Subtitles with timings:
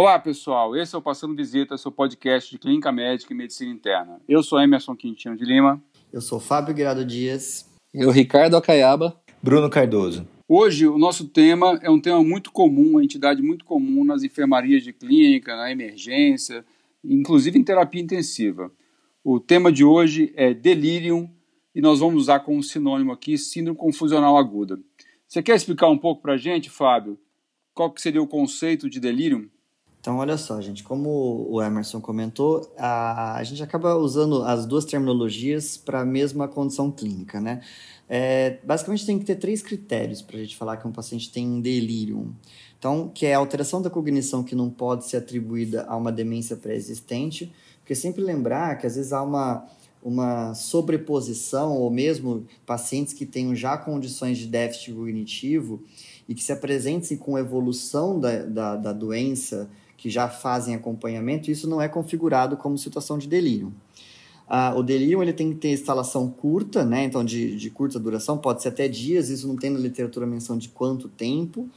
[0.00, 0.76] Olá, pessoal.
[0.76, 4.20] Esse é o Passando Visita, seu podcast de Clínica Médica e Medicina Interna.
[4.28, 5.82] Eu sou Emerson Quintino de Lima.
[6.12, 7.68] Eu sou Fábio Guirado Dias.
[7.92, 9.20] Eu, Ricardo Acaiaba.
[9.42, 10.24] Bruno Cardoso.
[10.48, 14.84] Hoje, o nosso tema é um tema muito comum, uma entidade muito comum nas enfermarias
[14.84, 16.64] de clínica, na emergência,
[17.02, 18.70] inclusive em terapia intensiva.
[19.24, 21.28] O tema de hoje é delirium
[21.74, 24.78] e nós vamos usar como sinônimo aqui síndrome confusional aguda.
[25.26, 27.18] Você quer explicar um pouco para a gente, Fábio,
[27.74, 29.48] qual que seria o conceito de delirium?
[30.00, 34.84] Então, olha só, gente, como o Emerson comentou, a, a gente acaba usando as duas
[34.84, 37.60] terminologias para a mesma condição clínica, né?
[38.08, 41.60] É, basicamente, tem que ter três critérios para a gente falar que um paciente tem
[41.60, 42.34] delírio.
[42.78, 46.56] Então, que é a alteração da cognição que não pode ser atribuída a uma demência
[46.56, 49.66] pré-existente, porque sempre lembrar que às vezes há uma,
[50.02, 55.82] uma sobreposição, ou mesmo pacientes que tenham já condições de déficit cognitivo
[56.28, 59.68] e que se apresentem com evolução da, da, da doença,
[59.98, 63.74] que já fazem acompanhamento, isso não é configurado como situação de delírio.
[64.48, 67.04] Ah, o delírio ele tem que ter instalação curta, né?
[67.04, 70.56] então de, de curta duração, pode ser até dias, isso não tem na literatura menção
[70.56, 71.68] de quanto tempo.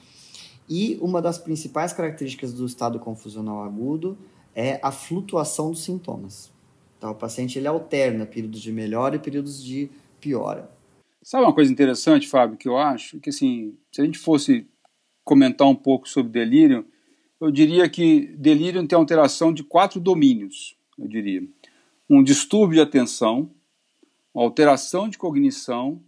[0.69, 4.17] E uma das principais características do estado confusional agudo
[4.55, 6.49] é a flutuação dos sintomas.
[6.97, 9.89] Então, o paciente ele alterna períodos de melhora e períodos de
[10.21, 10.69] piora.
[11.23, 13.19] Sabe uma coisa interessante, Fábio, que eu acho?
[13.19, 14.67] Que assim, se a gente fosse
[15.23, 16.85] comentar um pouco sobre delírio,
[17.41, 21.43] eu diria que delírio tem alteração de quatro domínios, eu diria
[22.07, 23.49] um distúrbio de atenção,
[24.33, 25.99] uma alteração de cognição,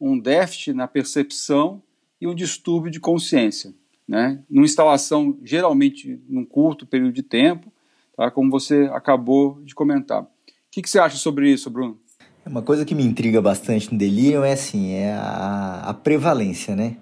[0.00, 1.82] um déficit na percepção
[2.20, 3.74] e um distúrbio de consciência.
[4.06, 4.42] Né?
[4.48, 7.72] Numa instalação, geralmente, num curto período de tempo,
[8.16, 8.30] tá?
[8.30, 10.22] como você acabou de comentar.
[10.22, 10.28] O
[10.70, 11.98] que, que você acha sobre isso, Bruno?
[12.46, 16.96] Uma coisa que me intriga bastante no delírio é assim, é a, a prevalência, né?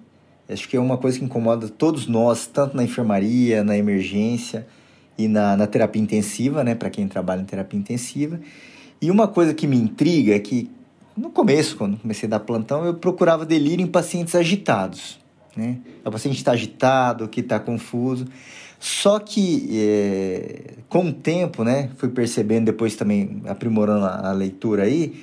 [0.49, 4.67] Acho que é uma coisa que incomoda todos nós, tanto na enfermaria, na emergência,
[5.19, 8.41] e na, na terapia intensiva, né, para quem trabalha em terapia intensiva.
[9.03, 10.71] E uma coisa que me intriga é que
[11.17, 15.19] no começo, quando comecei a dar plantão, eu procurava delírio em pacientes agitados.
[15.57, 15.79] Né?
[16.05, 18.27] O paciente está agitado, que está confuso.
[18.79, 24.85] Só que é, com o tempo, né, fui percebendo depois também aprimorando a, a leitura
[24.85, 25.21] aí,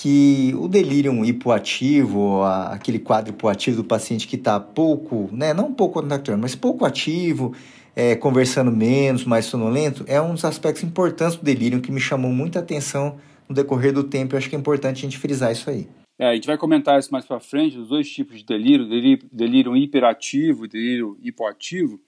[0.00, 6.00] que o delírio hipoativo, aquele quadro hipoativo do paciente que está pouco, né, não pouco
[6.00, 7.54] contactando, mas pouco ativo,
[7.94, 12.32] é, conversando menos, mais sonolento, é um dos aspectos importantes do delírio que me chamou
[12.32, 14.34] muita atenção no decorrer do tempo.
[14.34, 15.86] Eu acho que é importante a gente frisar isso aí.
[16.18, 19.28] É, a gente vai comentar isso mais para frente, os dois tipos de delírio, delírio,
[19.30, 22.00] delírio hiperativo e delírio hipoativo,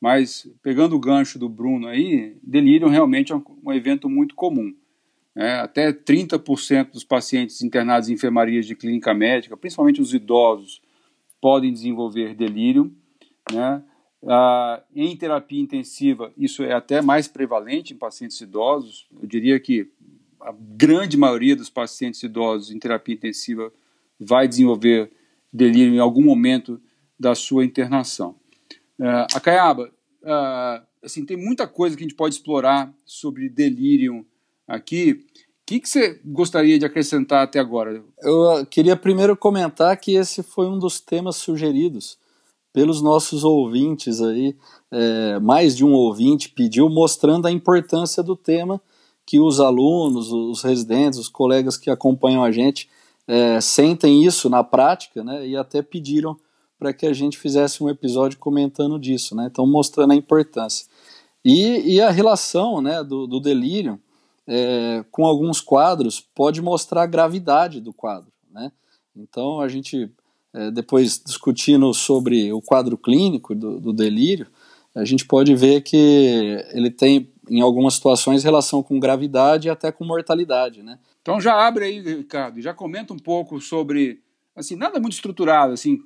[0.00, 4.74] mas pegando o gancho do Bruno aí, delírio realmente é um, um evento muito comum.
[5.36, 10.80] É, até 30% dos pacientes internados em enfermarias de clínica médica, principalmente os idosos,
[11.42, 12.90] podem desenvolver delírio.
[13.52, 13.82] Né?
[14.26, 19.06] Ah, em terapia intensiva, isso é até mais prevalente em pacientes idosos.
[19.20, 19.90] Eu diria que
[20.40, 23.70] a grande maioria dos pacientes idosos em terapia intensiva
[24.18, 25.12] vai desenvolver
[25.52, 26.80] delírio em algum momento
[27.20, 28.36] da sua internação.
[28.98, 29.92] Ah, a Caiaba,
[30.24, 34.26] ah, assim, tem muita coisa que a gente pode explorar sobre delírio
[34.66, 35.12] aqui.
[35.12, 38.02] O que, que você gostaria de acrescentar até agora?
[38.22, 42.18] Eu queria primeiro comentar que esse foi um dos temas sugeridos
[42.72, 44.54] pelos nossos ouvintes aí.
[44.90, 48.80] É, mais de um ouvinte pediu, mostrando a importância do tema
[49.26, 52.88] que os alunos, os residentes, os colegas que acompanham a gente
[53.26, 55.44] é, sentem isso na prática, né?
[55.44, 56.38] E até pediram
[56.78, 59.48] para que a gente fizesse um episódio comentando disso, né?
[59.50, 60.86] Então mostrando a importância
[61.48, 64.00] e, e a relação, né, do, do delírio
[64.46, 68.70] é, com alguns quadros pode mostrar a gravidade do quadro, né?
[69.14, 70.10] Então a gente
[70.56, 74.46] é, depois discutindo sobre o quadro clínico do, do, delírio,
[74.94, 79.92] a gente pode ver que ele tem, em algumas situações, relação com gravidade e até
[79.92, 80.98] com mortalidade, né?
[81.20, 84.22] Então já abre aí, Ricardo, já comenta um pouco sobre,
[84.54, 85.98] assim, nada muito estruturado, assim,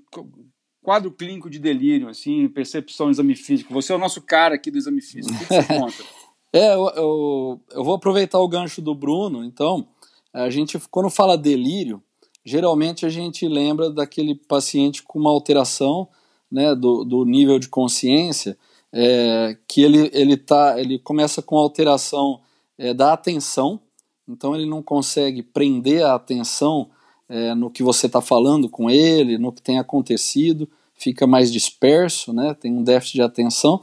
[0.82, 3.73] quadro clínico de delírio, assim, percepção, exame físico.
[3.73, 5.32] Você é o nosso cara aqui do exame físico.
[5.32, 6.05] O que você conta?
[6.52, 9.87] É, eu, eu, eu vou aproveitar o gancho do Bruno, então,
[10.32, 12.02] a gente, quando fala delírio,
[12.44, 16.08] geralmente a gente lembra daquele paciente com uma alteração
[16.50, 18.58] né, do, do nível de consciência,
[18.93, 22.41] é, que ele, ele, tá, ele começa com alteração
[22.76, 23.81] é, da atenção,
[24.29, 26.91] então ele não consegue prender a atenção
[27.29, 32.32] é, no que você está falando com ele, no que tem acontecido, fica mais disperso,
[32.32, 33.81] né, tem um déficit de atenção,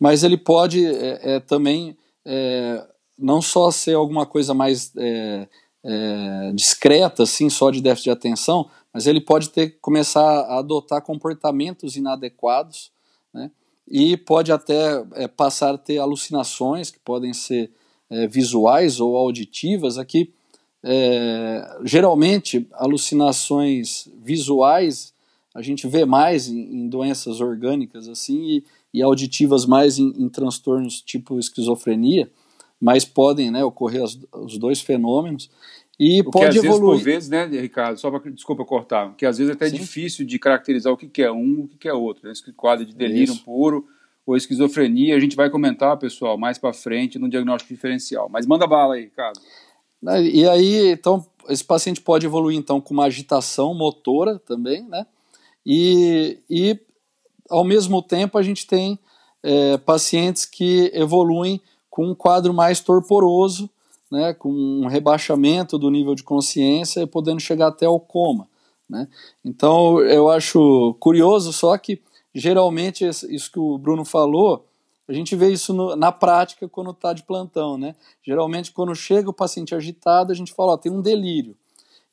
[0.00, 1.96] mas ele pode é, é, também
[2.26, 2.84] é,
[3.16, 5.48] não só ser alguma coisa mais é,
[6.52, 11.96] discreta, assim, só de déficit de atenção, mas ele pode ter começar a adotar comportamentos
[11.96, 12.90] inadequados,
[13.32, 13.50] né?
[13.88, 17.70] e pode até é, passar a ter alucinações que podem ser
[18.10, 19.96] é, visuais ou auditivas.
[19.96, 20.32] Aqui,
[20.82, 25.14] é, geralmente, alucinações visuais
[25.56, 28.64] a gente vê mais em, em doenças orgânicas assim e,
[28.96, 32.30] e auditivas mais em, em, transtornos tipo esquizofrenia,
[32.80, 35.50] mas podem né, ocorrer as, os dois fenômenos.
[36.00, 37.04] E pode às evoluir.
[37.04, 39.76] Vezes, por vezes, né, Ricardo, só para desculpa cortar, que às vezes é até Sim.
[39.76, 42.24] difícil de caracterizar o que, que é um o que, que é outro.
[42.24, 42.32] Né?
[42.32, 43.44] Esse quadro de delírio Isso.
[43.44, 43.86] puro
[44.24, 48.30] ou esquizofrenia, a gente vai comentar, pessoal, mais para frente no diagnóstico diferencial.
[48.30, 49.38] Mas manda bala aí, Ricardo.
[50.32, 55.06] E aí, então, esse paciente pode evoluir então com uma agitação motora também, né?
[55.66, 56.78] E, e
[57.48, 58.98] ao mesmo tempo, a gente tem
[59.42, 63.70] é, pacientes que evoluem com um quadro mais torporoso,
[64.10, 68.48] né, com um rebaixamento do nível de consciência e podendo chegar até ao coma.
[68.88, 69.08] Né?
[69.44, 72.00] Então, eu acho curioso só que,
[72.34, 74.66] geralmente, isso que o Bruno falou,
[75.08, 77.78] a gente vê isso no, na prática quando está de plantão.
[77.78, 77.94] Né?
[78.22, 81.56] Geralmente, quando chega o paciente agitado, a gente fala, ó, tem um delírio.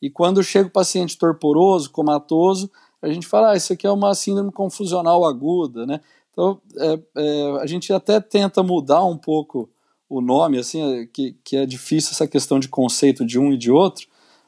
[0.01, 2.69] E quando chega o paciente torporoso, comatoso,
[3.03, 6.00] a gente fala, ah, isso aqui é uma síndrome confusional aguda, né?
[6.31, 9.69] Então, é, é, a gente até tenta mudar um pouco
[10.09, 13.57] o nome, assim, é, que, que é difícil essa questão de conceito de um e
[13.57, 14.07] de outro,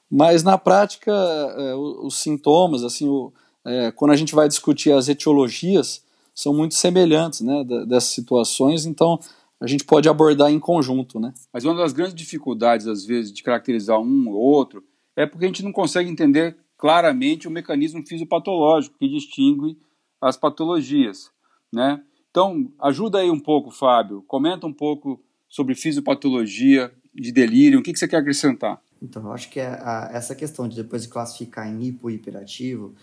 [0.10, 3.34] mas na prática, é, os, sintomas, assim, o,
[3.66, 6.04] é, quando a gente vai discutir as etiologias,
[6.34, 9.20] são muito semelhantes, né, dessas situações, então
[9.60, 11.34] a gente pode abordar em conjunto, né?
[11.52, 14.84] Mas uma das grandes dificuldades, às vezes, de caracterizar um ou outro,
[15.16, 19.78] é porque a gente não consegue entender claramente o mecanismo fisiopatológico que distingue
[20.22, 21.32] as patologias,
[21.72, 22.02] né?
[22.30, 24.22] Então, ajuda aí um pouco, Fábio.
[24.28, 27.80] Comenta um pouco sobre fisiopatologia de delírio.
[27.80, 28.82] O que, que você quer acrescentar?
[29.02, 32.16] Então, eu acho que a, a, essa questão de depois de classificar em hipo e
[32.16, 32.94] hiperativo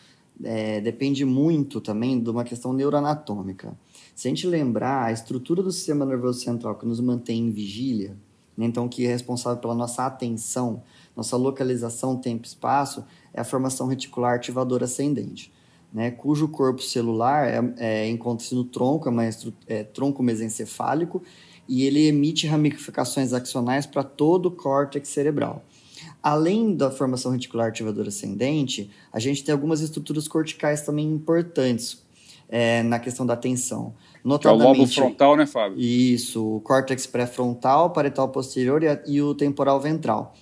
[0.42, 3.76] é, depende muito também de uma questão neuroanatômica.
[4.14, 8.16] Se a gente lembrar, a estrutura do sistema nervoso central que nos mantém em vigília,
[8.56, 10.82] né, então que é responsável pela nossa atenção,
[11.16, 15.52] nossa localização tempo-espaço, é a formação reticular ativadora ascendente,
[15.92, 19.24] né, cujo corpo celular é, é encontra-se no tronco, é, uma,
[19.66, 21.22] é tronco mesencefálico,
[21.68, 25.64] e ele emite ramificações axonais para todo o córtex cerebral.
[26.22, 32.02] Além da formação reticular ativadora ascendente, a gente tem algumas estruturas corticais também importantes
[32.48, 33.94] é, na questão da atenção.
[34.24, 35.80] Notadamente, que é o lobo frontal, né, Fábio?
[35.80, 40.34] Isso, o córtex pré-frontal, parietal posterior e, e o temporal ventral.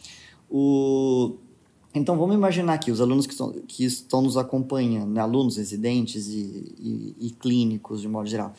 [0.50, 1.36] O
[1.94, 5.20] então vamos imaginar aqui os alunos que estão, que estão nos acompanhando, né?
[5.20, 8.54] alunos residentes e, e, e, clínicos de modo geral.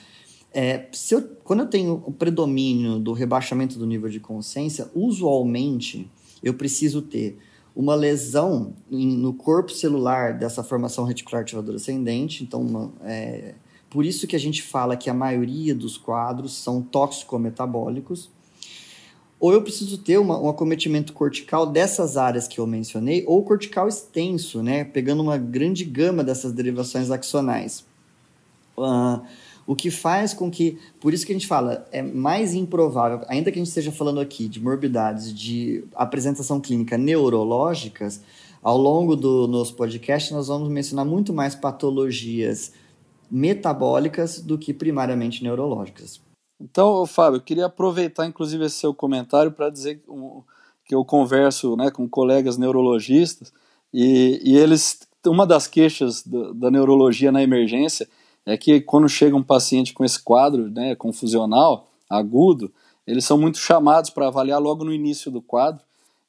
[0.53, 6.11] É, se eu, quando eu tenho o predomínio do rebaixamento do nível de consciência, usualmente
[6.43, 7.37] eu preciso ter
[7.73, 12.43] uma lesão em, no corpo celular dessa formação reticular ativadora ascendente.
[12.43, 13.55] Então, uma, é,
[13.89, 18.29] por isso que a gente fala que a maioria dos quadros são toxicometabólicos
[19.41, 23.87] ou eu preciso ter uma, um acometimento cortical dessas áreas que eu mencionei, ou cortical
[23.87, 27.83] extenso, né, pegando uma grande gama dessas derivações axonais.
[28.77, 29.19] Uh,
[29.65, 33.51] o que faz com que, por isso que a gente fala, é mais improvável, ainda
[33.51, 38.21] que a gente esteja falando aqui de morbidades de apresentação clínica neurológicas,
[38.61, 42.73] ao longo do nosso podcast nós vamos mencionar muito mais patologias
[43.29, 46.21] metabólicas do que primariamente neurológicas.
[46.63, 50.03] Então, Fábio, eu queria aproveitar inclusive esse seu comentário para dizer
[50.85, 53.51] que eu converso né, com colegas neurologistas
[53.91, 58.07] e, e eles, uma das queixas da, da, neurologia na emergência
[58.45, 62.71] é que quando chega um paciente com esse quadro né, confusional agudo,
[63.07, 65.83] eles são muito chamados para avaliar logo no início do quadro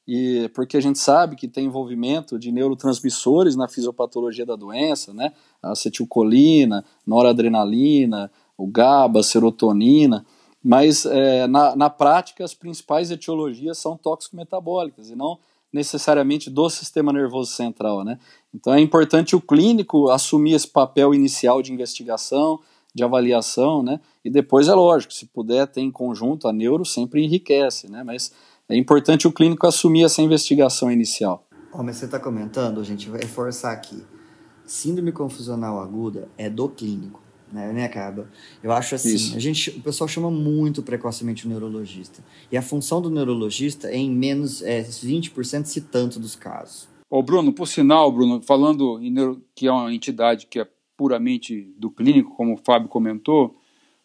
[0.07, 5.31] e porque a gente sabe que tem envolvimento de neurotransmissores na fisiopatologia da doença, né?
[5.61, 10.25] Acetilcolina, noradrenalina, o GABA, a serotonina,
[10.63, 15.37] mas é, na, na prática as principais etiologias são tóxico-metabólicas e não
[15.71, 18.19] necessariamente do sistema nervoso central, né?
[18.53, 22.59] Então é importante o clínico assumir esse papel inicial de investigação,
[22.93, 23.99] de avaliação, né?
[24.23, 28.03] E depois é lógico, se puder ter em conjunto a neuro sempre enriquece, né?
[28.03, 28.31] Mas
[28.69, 31.43] é importante o clínico assumir essa investigação inicial.
[31.75, 34.03] Mas você está comentando, a gente vai reforçar aqui.
[34.63, 37.22] Síndrome confusional aguda é do clínico
[37.53, 38.27] né, né Caba?
[38.61, 42.23] Eu acho assim, a gente, o pessoal chama muito precocemente o neurologista.
[42.51, 46.87] E a função do neurologista é em menos é, 20%, se tanto, dos casos.
[47.09, 50.67] Ô Bruno, por sinal, Bruno, falando em neuro, que é uma entidade que é
[50.97, 53.55] puramente do clínico, como o Fábio comentou,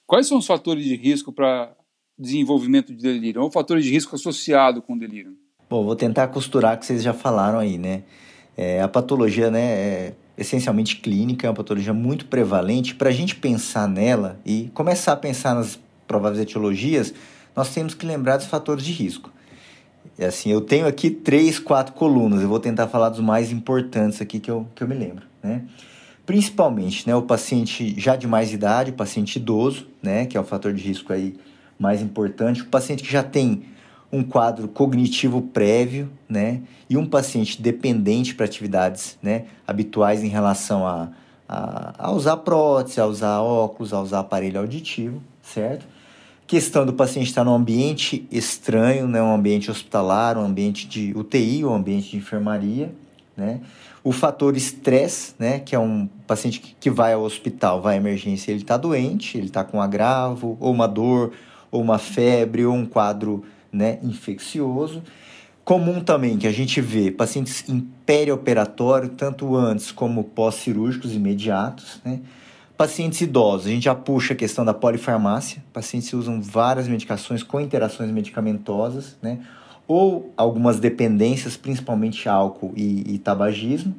[0.07, 1.75] quais são os fatores de risco para
[2.19, 3.43] desenvolvimento de delírio?
[3.43, 5.35] Ou fatores de risco associado com delírio?
[5.71, 8.05] Bom, vou tentar costurar que vocês já falaram aí, né?
[8.57, 12.95] É, a patologia, né, é essencialmente clínica, é uma patologia muito prevalente.
[12.95, 17.13] Para a gente pensar nela e começar a pensar nas prováveis etiologias,
[17.55, 19.33] nós temos que lembrar dos fatores de risco.
[20.17, 24.23] É assim, eu tenho aqui três, quatro colunas, eu vou tentar falar dos mais importantes
[24.23, 25.65] aqui que eu, que eu me lembro, né?
[26.25, 30.45] Principalmente, né, o paciente já de mais idade, o paciente idoso, né, que é o
[30.45, 31.37] fator de risco aí
[31.79, 33.65] mais importante, o paciente que já tem
[34.11, 40.87] um quadro cognitivo prévio, né, e um paciente dependente para atividades, né, habituais em relação
[40.87, 41.11] a,
[41.49, 45.87] a, a usar prótese, a usar óculos, a usar aparelho auditivo, certo?
[46.47, 51.63] Questão do paciente estar num ambiente estranho, né, um ambiente hospitalar, um ambiente de UTI,
[51.65, 52.91] um ambiente de enfermaria,
[53.37, 53.61] né?
[54.03, 58.51] O fator estresse, né, que é um paciente que vai ao hospital, vai à emergência,
[58.51, 61.33] ele está doente, ele está com um agravo, ou uma dor,
[61.71, 65.03] ou uma febre, ou um quadro né, infeccioso.
[65.65, 72.21] Comum também que a gente vê pacientes em perioperatório, tanto antes como pós-cirúrgicos imediatos, né?
[72.75, 75.63] Pacientes idosos, a gente já puxa a questão da polifarmácia.
[75.73, 79.41] Pacientes usam várias medicações com interações medicamentosas, né?
[79.87, 83.95] Ou algumas dependências, principalmente álcool e, e tabagismo.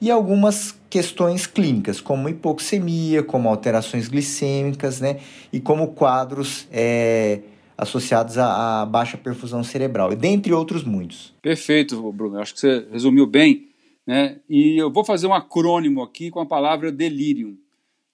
[0.00, 5.16] E algumas questões clínicas, como hipoxemia, como alterações glicêmicas, né?
[5.50, 7.40] E como quadros é,
[7.76, 11.34] associados à, baixa perfusão cerebral, e dentre outros muitos.
[11.42, 12.38] Perfeito, Bruno.
[12.38, 13.68] Acho que você resumiu bem.
[14.06, 14.38] Né?
[14.48, 17.56] E eu vou fazer um acrônimo aqui com a palavra delirium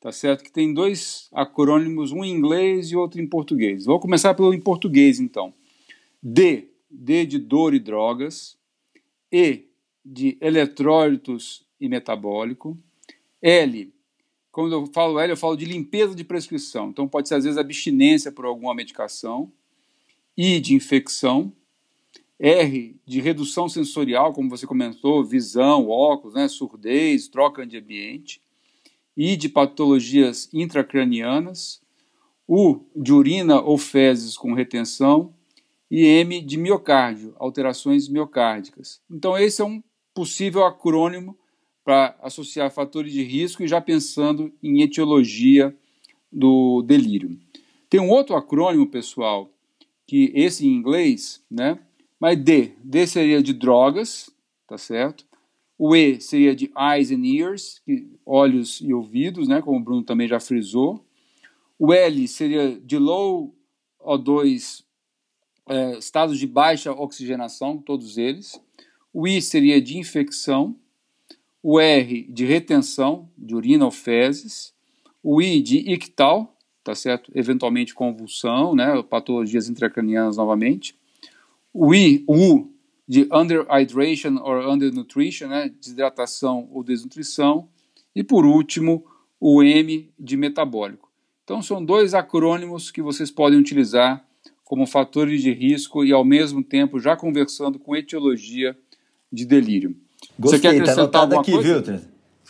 [0.03, 0.43] tá certo?
[0.43, 3.85] Que tem dois acrônimos, um em inglês e outro em português.
[3.85, 5.55] Vou começar pelo em português, então.
[6.21, 8.59] D, D de dor e drogas.
[9.31, 9.69] E,
[10.05, 12.77] de eletrólitos e metabólico.
[13.41, 13.92] L,
[14.53, 16.91] quando eu falo L, eu falo de limpeza de prescrição.
[16.91, 19.51] Então, pode ser, às vezes, abstinência por alguma medicação.
[20.37, 21.53] I, de infecção.
[22.39, 28.43] R, de redução sensorial, como você comentou, visão, óculos, né, surdez, troca de ambiente.
[29.17, 31.81] I de patologias intracranianas,
[32.49, 35.33] U de urina ou fezes com retenção
[35.91, 39.01] e M de miocárdio, alterações miocárdicas.
[39.11, 39.83] Então esse é um
[40.13, 41.39] possível acrônimo
[41.85, 45.77] para associar fatores de risco e já pensando em etiologia
[46.31, 47.39] do delírio.
[47.91, 49.51] Tem um outro acrônimo, pessoal,
[50.07, 51.79] que esse em inglês, né?
[52.19, 54.31] Mas D, D seria de drogas,
[54.67, 55.27] tá certo?
[55.77, 57.83] O E seria de eyes and ears,
[58.25, 61.05] olhos e ouvidos, né, como o Bruno também já frisou.
[61.77, 63.53] O L seria de low
[64.01, 64.85] O2,
[65.69, 68.61] é, estados de baixa oxigenação, todos eles.
[69.13, 70.77] O I seria de infecção.
[71.63, 74.75] O R de retenção, de urina ou fezes.
[75.23, 77.31] O I de ictal, tá certo?
[77.35, 79.01] Eventualmente convulsão, né?
[79.03, 80.97] Patologias intracranianas novamente.
[81.73, 82.73] O I, U
[83.07, 87.69] de underhydration or undernutrition, né, desidratação ou desnutrição,
[88.15, 89.05] e por último,
[89.41, 91.11] o M de metabólico.
[91.45, 94.25] Então são dois acrônimos que vocês podem utilizar
[94.65, 98.77] como fatores de risco e ao mesmo tempo já conversando com etiologia
[99.31, 99.97] de delírio.
[100.39, 101.81] Gostei, Você quer tá acrescentar tá anotado aqui, coisa?
[101.81, 102.01] viu?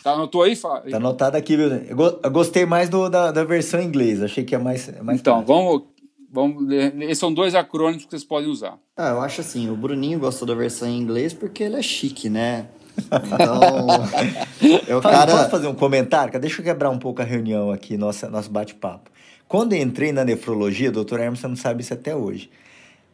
[0.02, 0.90] Tá, anotou aí, Fábio?
[0.90, 1.68] Tá anotado aqui, viu?
[1.68, 5.44] Eu gostei mais do, da, da versão inglesa, achei que é mais, é mais Então,
[5.44, 5.84] vamos,
[6.32, 6.94] Vamos ler.
[7.02, 8.78] Esses são dois acrônimos que vocês podem usar.
[8.96, 12.30] Ah, eu acho assim, o Bruninho gostou da versão em inglês porque ele é chique,
[12.30, 12.66] né?
[13.24, 15.30] Então, eu cara...
[15.30, 16.38] Posso fazer um comentário?
[16.40, 19.10] Deixa eu quebrar um pouco a reunião aqui, nossa, nosso bate-papo.
[19.46, 22.50] Quando eu entrei na nefrologia, doutor Hermes, não sabe isso até hoje.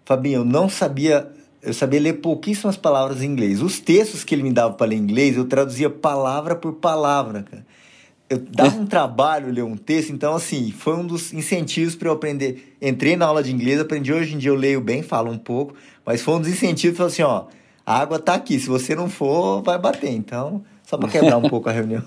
[0.04, 1.28] Fabinho, eu não sabia,
[1.62, 3.60] eu sabia ler pouquíssimas palavras em inglês.
[3.62, 7.42] Os textos que ele me dava para ler em inglês, eu traduzia palavra por palavra,
[7.42, 7.64] cara
[8.30, 12.12] eu dava um trabalho ler um texto, então assim, foi um dos incentivos para eu
[12.12, 12.76] aprender.
[12.80, 15.74] Entrei na aula de inglês, aprendi hoje em dia eu leio bem, falo um pouco,
[16.04, 17.44] mas foi um dos incentivos, assim, ó,
[17.86, 20.10] a água tá aqui, se você não for, vai bater.
[20.10, 22.02] Então, só para quebrar um pouco a reunião.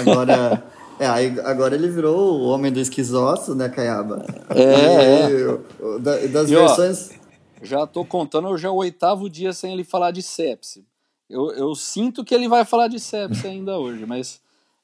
[0.00, 0.64] Agora,
[0.98, 1.06] é,
[1.44, 4.26] agora ele virou o homem do esquizoso, né, Caiaba?
[4.50, 6.28] É, é.
[6.28, 7.10] das e, versões...
[7.14, 7.19] Ó,
[7.62, 10.84] já tô contando, hoje é o oitavo dia sem ele falar de sepse.
[11.28, 14.40] Eu, eu sinto que ele vai falar de sepse ainda hoje, mas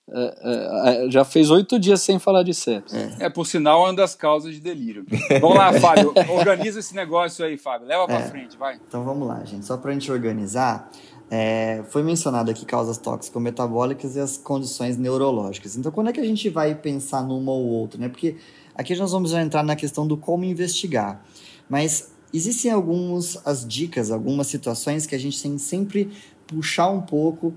[0.09, 3.21] é, é, é, já fez oito dias sem falar de sepsis.
[3.21, 3.27] É.
[3.27, 3.29] é.
[3.29, 5.05] por sinal, uma das causas de delírio.
[5.41, 7.89] Vamos lá, Fábio, organiza esse negócio aí, Fábio.
[7.89, 8.29] Leva para é.
[8.29, 8.79] frente, vai.
[8.87, 9.67] Então vamos lá, gente.
[9.67, 10.89] Só para a gente organizar,
[11.29, 15.77] é, foi mencionado aqui causas tóxico-metabólicas e as condições neurológicas.
[15.77, 18.09] Então, quando é que a gente vai pensar numa ou outra, né?
[18.09, 18.37] Porque
[18.77, 21.21] aqui nós vamos entrar na questão do como investigar.
[21.69, 26.11] Mas existem algumas as dicas, algumas situações que a gente tem sempre
[26.47, 27.55] puxar um pouco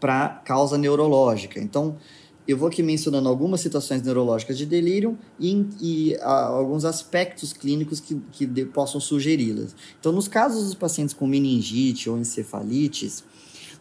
[0.00, 1.60] para causa neurológica.
[1.60, 1.96] Então,
[2.46, 8.00] eu vou aqui mencionando algumas situações neurológicas de delírio e, e a, alguns aspectos clínicos
[8.00, 9.76] que, que de, possam sugeri-las.
[10.00, 13.24] Então, nos casos dos pacientes com meningite ou encefalites,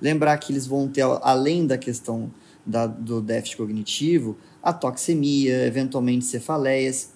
[0.01, 2.31] Lembrar que eles vão ter, além da questão
[2.65, 7.10] da, do déficit cognitivo, a toxemia, eventualmente cefaleias.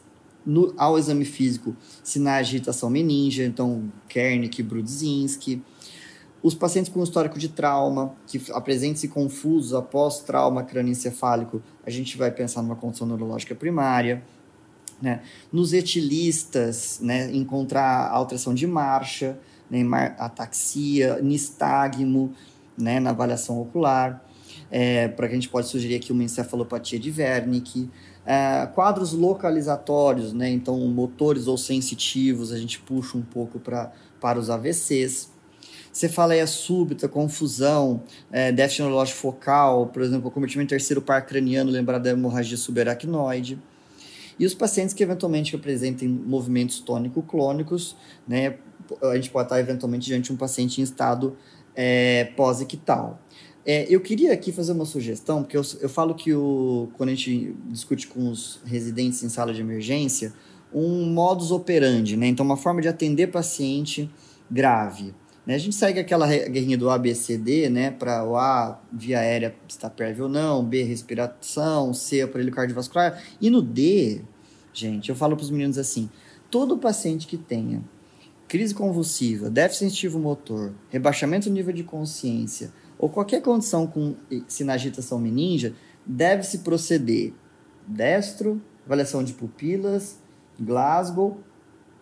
[0.45, 5.61] No, ao exame físico, sinais de irritação meningia, então Kernick, Brudzinski.
[6.43, 12.29] Os pacientes com histórico de trauma, que apresentem-se confusos após trauma crânioencefálico, a gente vai
[12.29, 14.23] pensar numa condição neurológica primária.
[15.01, 15.21] Né?
[15.51, 19.83] Nos etilistas, né, encontrar alteração de marcha, né,
[20.19, 22.31] ataxia, nistagmo,
[22.77, 24.23] né, na avaliação ocular
[24.69, 27.89] é, para que a gente pode sugerir aqui uma encefalopatia de Wernicke.
[28.25, 30.49] É, quadros localizatórios, né?
[30.49, 35.29] então motores ou sensitivos, a gente puxa um pouco pra, para os AVCs.
[35.91, 42.09] Cefaleia súbita, confusão, é, déficit neurológico focal, por exemplo, cometimento terceiro par craniano, lembrar da
[42.09, 43.57] hemorragia subaracnoide.
[44.37, 47.95] E os pacientes que eventualmente apresentem movimentos tônico-clônicos,
[48.27, 48.57] né,
[49.03, 51.37] a gente pode estar eventualmente diante de um paciente em estado
[51.73, 53.19] é, pós-ictal.
[53.65, 57.15] É, eu queria aqui fazer uma sugestão, porque eu, eu falo que o, quando a
[57.15, 60.33] gente discute com os residentes em sala de emergência,
[60.71, 62.27] um modus operandi, né?
[62.27, 64.09] Então, uma forma de atender paciente
[64.51, 65.15] grave.
[65.45, 65.55] Né?
[65.55, 67.89] A gente segue aquela guerrinha do ABCD, né?
[67.89, 73.19] Para o A, via aérea está prévio ou não, B, respiração, C, aparelho cardiovascular.
[73.41, 74.21] E no D,
[74.73, 76.09] gente, eu falo para os meninos assim:
[76.51, 77.81] todo paciente que tenha
[78.47, 84.15] crise convulsiva, déficit sensitivo motor, rebaixamento do nível de consciência, ou qualquer condição com
[84.47, 85.73] sinagitação meninja,
[86.05, 87.33] deve-se proceder
[87.87, 90.19] destro, avaliação de pupilas,
[90.59, 91.39] Glasgow,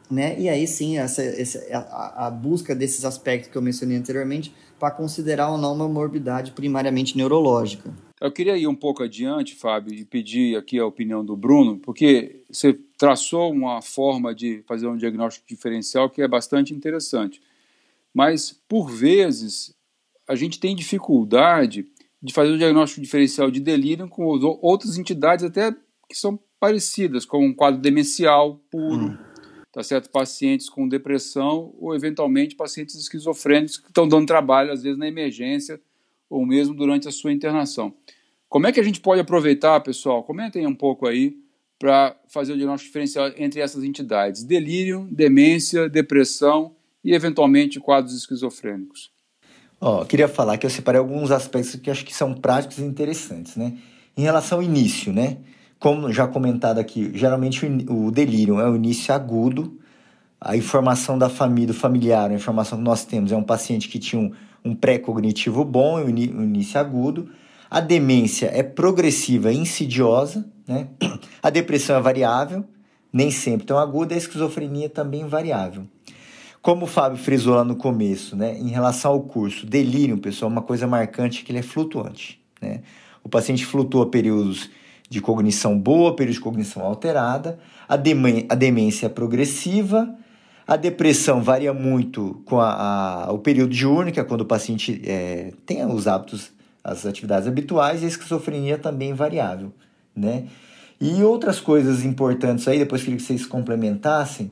[0.09, 0.39] né?
[0.39, 4.91] E aí sim, essa, essa a, a, busca desses aspectos que eu mencionei anteriormente para
[4.91, 7.91] considerar ou não uma morbidade primariamente neurológica.
[8.21, 12.41] Eu queria ir um pouco adiante, Fábio, e pedir aqui a opinião do Bruno, porque
[12.49, 17.41] você traçou uma forma de fazer um diagnóstico diferencial que é bastante interessante.
[18.13, 19.75] Mas, por vezes,
[20.27, 21.85] a gente tem dificuldade
[22.21, 24.23] de fazer o diagnóstico diferencial de delírio com
[24.61, 25.71] outras entidades até
[26.09, 29.17] que são parecidas, como um quadro demencial puro, hum.
[29.71, 30.09] tá certo?
[30.09, 35.81] Pacientes com depressão ou eventualmente pacientes esquizofrênicos que estão dando trabalho às vezes na emergência
[36.29, 37.93] ou mesmo durante a sua internação.
[38.47, 40.23] Como é que a gente pode aproveitar, pessoal?
[40.23, 41.35] Comentem um pouco aí
[41.77, 49.12] para fazer o diagnóstico diferencial entre essas entidades: delírio, demência, depressão e eventualmente quadros esquizofrênicos.
[49.85, 53.57] Ó, queria falar que eu separei alguns aspectos que acho que são práticos e interessantes,
[53.57, 53.73] né?
[54.15, 55.39] Em relação ao início, né?
[55.77, 59.77] Como já comentado aqui, geralmente o delírio é o início agudo,
[60.39, 63.99] a informação da família, do familiar, a informação que nós temos é um paciente que
[63.99, 64.31] tinha um,
[64.63, 67.29] um pré-cognitivo bom, o, início agudo.
[67.69, 70.87] A demência é progressiva e insidiosa, né?
[71.43, 72.63] A depressão é variável,
[73.11, 75.85] nem sempre tão aguda, a esquizofrenia também variável.
[76.63, 80.61] Como o Fábio frisou lá no começo, né, em relação ao curso, delírio, pessoal, uma
[80.61, 82.41] coisa marcante é que ele é flutuante.
[82.61, 82.79] Né?
[83.21, 84.69] O paciente flutua períodos
[85.09, 90.15] de cognição boa, períodos de cognição alterada, a, a demência é progressiva,
[90.65, 95.01] a depressão varia muito com a, a, o período diurno, que é quando o paciente
[95.05, 99.73] é, tem os hábitos, as atividades habituais, e a esquizofrenia também é variável.
[100.15, 100.45] Né?
[101.01, 104.49] E outras coisas importantes aí, depois queria que vocês complementassem,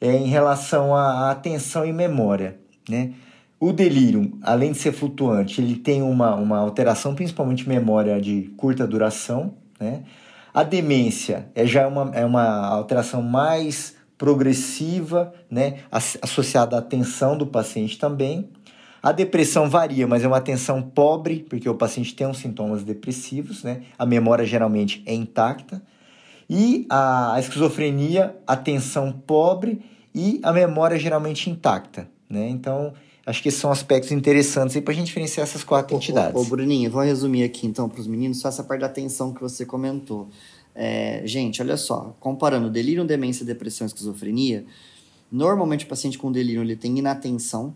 [0.00, 2.58] é, em relação à atenção e memória.
[2.88, 3.12] Né?
[3.58, 8.86] O delírio, além de ser flutuante, ele tem uma, uma alteração, principalmente memória de curta
[8.86, 9.54] duração.
[9.80, 10.02] Né?
[10.52, 15.78] A demência é já uma, é uma alteração mais progressiva, né?
[15.90, 18.48] associada à atenção do paciente também.
[19.04, 23.62] A depressão varia, mas é uma atenção pobre, porque o paciente tem uns sintomas depressivos,
[23.62, 23.82] né?
[23.98, 25.82] A memória geralmente é intacta.
[26.48, 29.82] E a esquizofrenia, atenção pobre
[30.14, 32.48] e a memória geralmente intacta, né?
[32.48, 32.92] Então,
[33.26, 36.34] acho que esses são aspectos interessantes para a gente diferenciar essas quatro ô, entidades.
[36.34, 39.32] Ô, ô, Bruninho, vou resumir aqui então para os meninos só essa parte da atenção
[39.32, 40.28] que você comentou.
[40.74, 44.64] É, gente, olha só, comparando delírio, demência, depressão e esquizofrenia,
[45.30, 47.74] normalmente o paciente com delírio ele tem inatenção,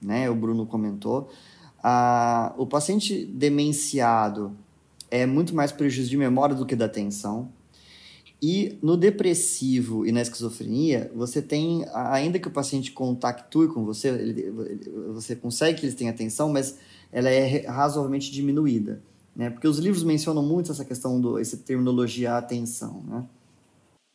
[0.00, 0.30] né?
[0.30, 1.28] O Bruno comentou.
[1.82, 4.56] Ah, o paciente demenciado
[5.10, 7.48] é muito mais prejuízo de memória do que da atenção.
[8.40, 14.08] E no depressivo e na esquizofrenia, você tem, ainda que o paciente contactue com você,
[14.08, 14.50] ele,
[15.12, 16.78] você consegue que eles tenham atenção, mas
[17.10, 19.02] ela é razoavelmente diminuída.
[19.34, 19.50] Né?
[19.50, 23.02] Porque os livros mencionam muito essa questão, do, essa terminologia atenção.
[23.08, 23.24] Né?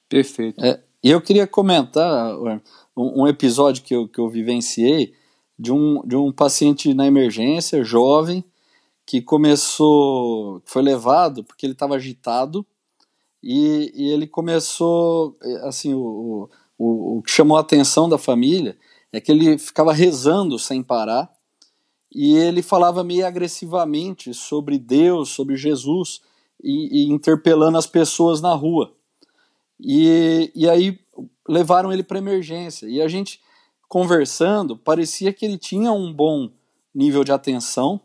[0.08, 0.64] Perfeito.
[0.64, 2.38] É, e eu queria comentar
[2.96, 5.14] um, um, episódio que eu, que eu vivenciei
[5.60, 8.42] de um, de um paciente na emergência, jovem,
[9.06, 12.66] que começou, foi levado porque ele estava agitado
[13.44, 18.78] e, e ele começou, assim, o, o, o que chamou a atenção da família
[19.12, 21.32] é que ele ficava rezando sem parar
[22.14, 26.22] e ele falava meio agressivamente sobre Deus, sobre Jesus,
[26.64, 28.94] e, e interpelando as pessoas na rua.
[29.80, 31.00] E, e aí
[31.48, 32.88] levaram ele para emergência.
[32.88, 33.42] E a gente
[33.90, 36.50] conversando, parecia que ele tinha um bom
[36.94, 38.00] nível de atenção.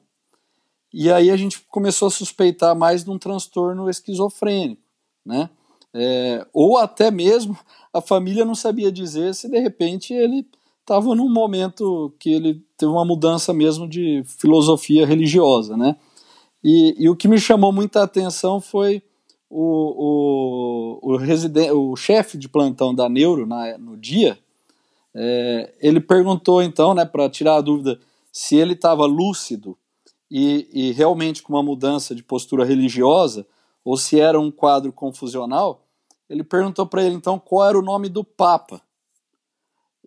[0.93, 4.83] E aí a gente começou a suspeitar mais de um transtorno esquizofrênico,
[5.29, 5.51] né?
[5.95, 7.57] É, ou até mesmo
[7.93, 10.47] a família não sabia dizer se de repente ele
[10.81, 15.97] estava num momento que ele teve uma mudança mesmo de filosofia religiosa, né?
[16.65, 19.03] E, e o que me chamou muita atenção foi
[19.49, 24.39] o, o, o, o chefe de plantão da Neuro na, no dia,
[25.15, 27.99] é, ele perguntou então, né, para tirar a dúvida
[28.33, 29.77] se ele estava lúcido
[30.31, 33.47] e, e, realmente com uma mudança de postura religiosa
[33.89, 35.83] ou se era um quadro confusional.
[36.29, 38.83] Ele perguntou para ele então qual era o nome do Papa.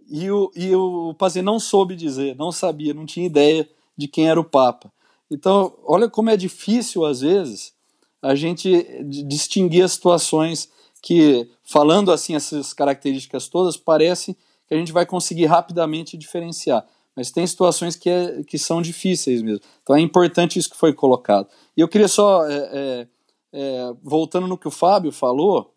[0.07, 3.67] E o, e o paciente não soube dizer, não sabia, não tinha ideia
[3.97, 4.93] de quem era o Papa.
[5.31, 7.73] Então, olha como é difícil às vezes
[8.21, 10.69] a gente distinguir as situações
[11.01, 16.85] que, falando assim essas características todas, parece que a gente vai conseguir rapidamente diferenciar.
[17.15, 19.61] Mas tem situações que, é, que são difíceis mesmo.
[19.81, 21.47] Então é importante isso que foi colocado.
[21.75, 23.07] E eu queria só, é, é,
[23.53, 25.73] é voltando no que o Fábio falou,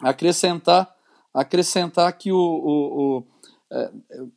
[0.00, 0.94] acrescentar,
[1.32, 3.24] acrescentar que o, o, o
[3.70, 3.90] é,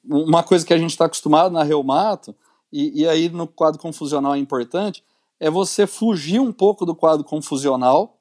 [0.04, 2.36] uma coisa que a gente está acostumado na reumato,
[2.72, 5.04] e, e aí no quadro confusional é importante,
[5.40, 8.18] é você fugir um pouco do quadro confusional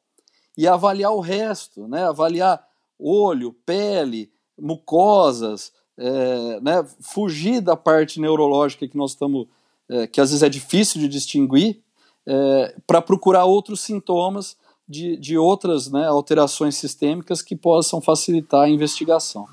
[0.56, 2.04] e avaliar o resto, né?
[2.04, 2.66] avaliar
[2.98, 6.86] olho, pele, mucosas, é, né?
[7.00, 9.46] fugir da parte neurológica que nós estamos,
[9.88, 11.82] é, que às vezes é difícil de distinguir,
[12.26, 14.56] é, para procurar outros sintomas
[14.88, 19.46] de, de outras né, alterações sistêmicas que possam facilitar a investigação.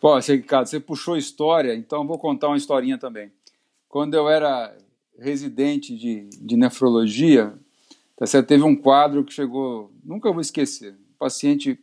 [0.00, 3.32] Pô, Ricardo, você puxou história, então vou contar uma historinha também.
[3.88, 4.76] Quando eu era
[5.18, 7.58] residente de, de nefrologia,
[8.16, 8.46] tá certo?
[8.46, 10.94] teve um quadro que chegou, nunca vou esquecer.
[11.16, 11.78] O paciente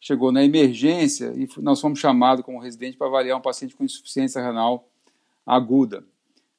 [0.00, 4.40] chegou na emergência e nós fomos chamados como residente para avaliar um paciente com insuficiência
[4.40, 4.88] renal
[5.44, 6.04] aguda.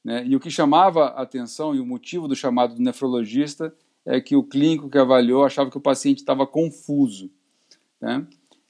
[0.03, 0.25] Né?
[0.25, 3.73] E o que chamava a atenção e o motivo do chamado do nefrologista
[4.05, 7.29] é que o clínico que avaliou achava que o paciente estava confuso.
[8.01, 8.25] Né?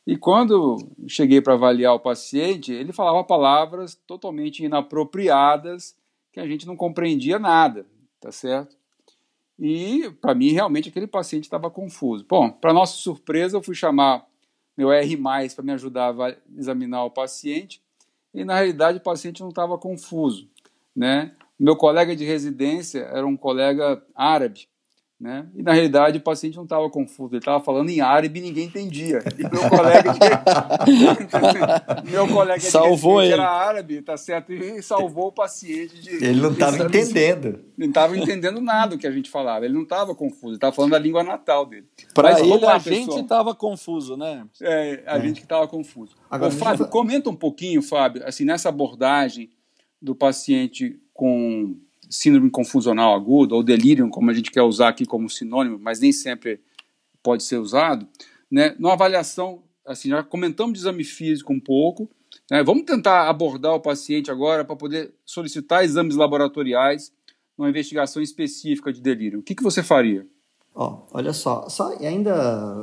[0.05, 5.95] E quando cheguei para avaliar o paciente, ele falava palavras totalmente inapropriadas
[6.31, 7.85] que a gente não compreendia nada,
[8.19, 8.75] tá certo?
[9.57, 12.25] E para mim realmente aquele paciente estava confuso.
[12.27, 14.25] Bom, para nossa surpresa, eu fui chamar
[14.77, 15.17] meu R+
[15.53, 17.81] para me ajudar a examinar o paciente
[18.33, 20.49] e na realidade o paciente não estava confuso,
[20.95, 21.33] né?
[21.59, 24.69] Meu colega de residência era um colega árabe
[25.19, 25.45] né?
[25.53, 28.67] E na realidade o paciente não estava confuso, ele estava falando em árabe e ninguém
[28.67, 29.19] entendia.
[29.37, 30.19] E meu colega de,
[32.09, 33.33] meu colega salvou ele.
[33.33, 34.53] era árabe, tá certo?
[34.53, 36.23] E salvou o paciente de.
[36.23, 37.47] Ele não estava entendendo.
[37.47, 39.65] Ele não estava entendendo nada do que a gente falava.
[39.65, 41.87] Ele não estava confuso, ele estava falando a língua natal dele.
[42.13, 44.45] Para ele lá, a gente estava confuso, né?
[44.61, 45.21] É, a é.
[45.21, 46.15] gente que estava confuso.
[46.31, 49.49] Agora, Ô, Fábio, comenta um pouquinho, Fábio, assim, nessa abordagem
[50.01, 51.75] do paciente com
[52.09, 56.11] síndrome confusional aguda ou delírio, como a gente quer usar aqui como sinônimo, mas nem
[56.11, 56.59] sempre
[57.21, 58.07] pode ser usado,
[58.49, 58.75] né?
[58.79, 62.09] Numa avaliação, assim, já comentamos de exame físico um pouco,
[62.49, 62.63] né?
[62.63, 67.11] Vamos tentar abordar o paciente agora para poder solicitar exames laboratoriais
[67.57, 69.39] numa investigação específica de delírio.
[69.39, 70.25] O que, que você faria?
[70.73, 72.31] Ó, oh, olha só, só e ainda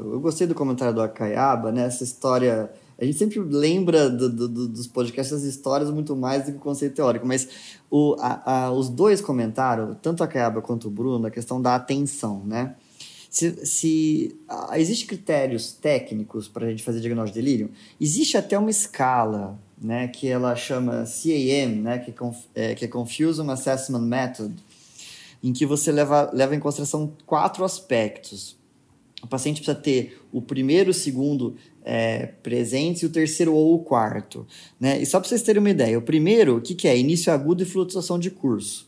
[0.04, 1.86] eu gostei do comentário do Acaiaba, né?
[1.86, 6.52] Essa história a gente sempre lembra do, do, dos podcasts, das histórias muito mais do
[6.52, 7.48] que o conceito teórico, mas
[7.90, 11.74] o, a, a, os dois comentaram, tanto a Caiaba quanto o Bruno, a questão da
[11.74, 12.74] atenção, né?
[13.28, 14.36] Se, se
[14.76, 20.08] existem critérios técnicos para a gente fazer diagnóstico de delírio, existe até uma escala, né,
[20.08, 22.14] que ela chama CAM, né, que
[22.54, 24.54] é, que é Confusion Assessment Method,
[25.44, 28.56] em que você leva, leva em consideração quatro aspectos.
[29.22, 33.78] O paciente precisa ter o primeiro, o segundo é, presentes e o terceiro ou o
[33.78, 34.46] quarto.
[34.78, 35.00] Né?
[35.00, 36.94] E só para vocês terem uma ideia, o primeiro, o que, que é?
[36.94, 38.86] Início agudo e flutuação de curso.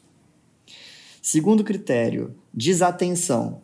[1.23, 3.63] Segundo critério, desatenção.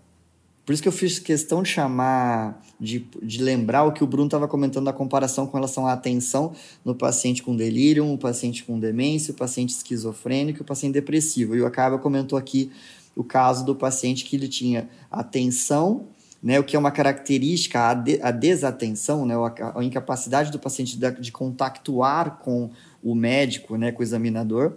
[0.65, 4.29] Por isso que eu fiz questão de chamar, de, de lembrar o que o Bruno
[4.29, 8.81] estava comentando da comparação com relação à atenção no paciente com delírio, o paciente com
[8.81, 11.55] demência, o paciente esquizofrênico e o paciente depressivo.
[11.55, 12.73] E o Acaba comentou aqui
[13.15, 16.07] o caso do paciente que ele tinha atenção
[16.45, 20.59] né, o que é uma característica, a, de, a desatenção, né, a, a, incapacidade do
[20.59, 22.71] paciente de, de contactuar com
[23.03, 24.77] o médico, né, com o examinador.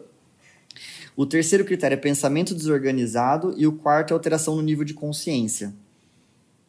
[1.14, 5.74] O terceiro critério é pensamento desorganizado e o quarto é alteração no nível de consciência.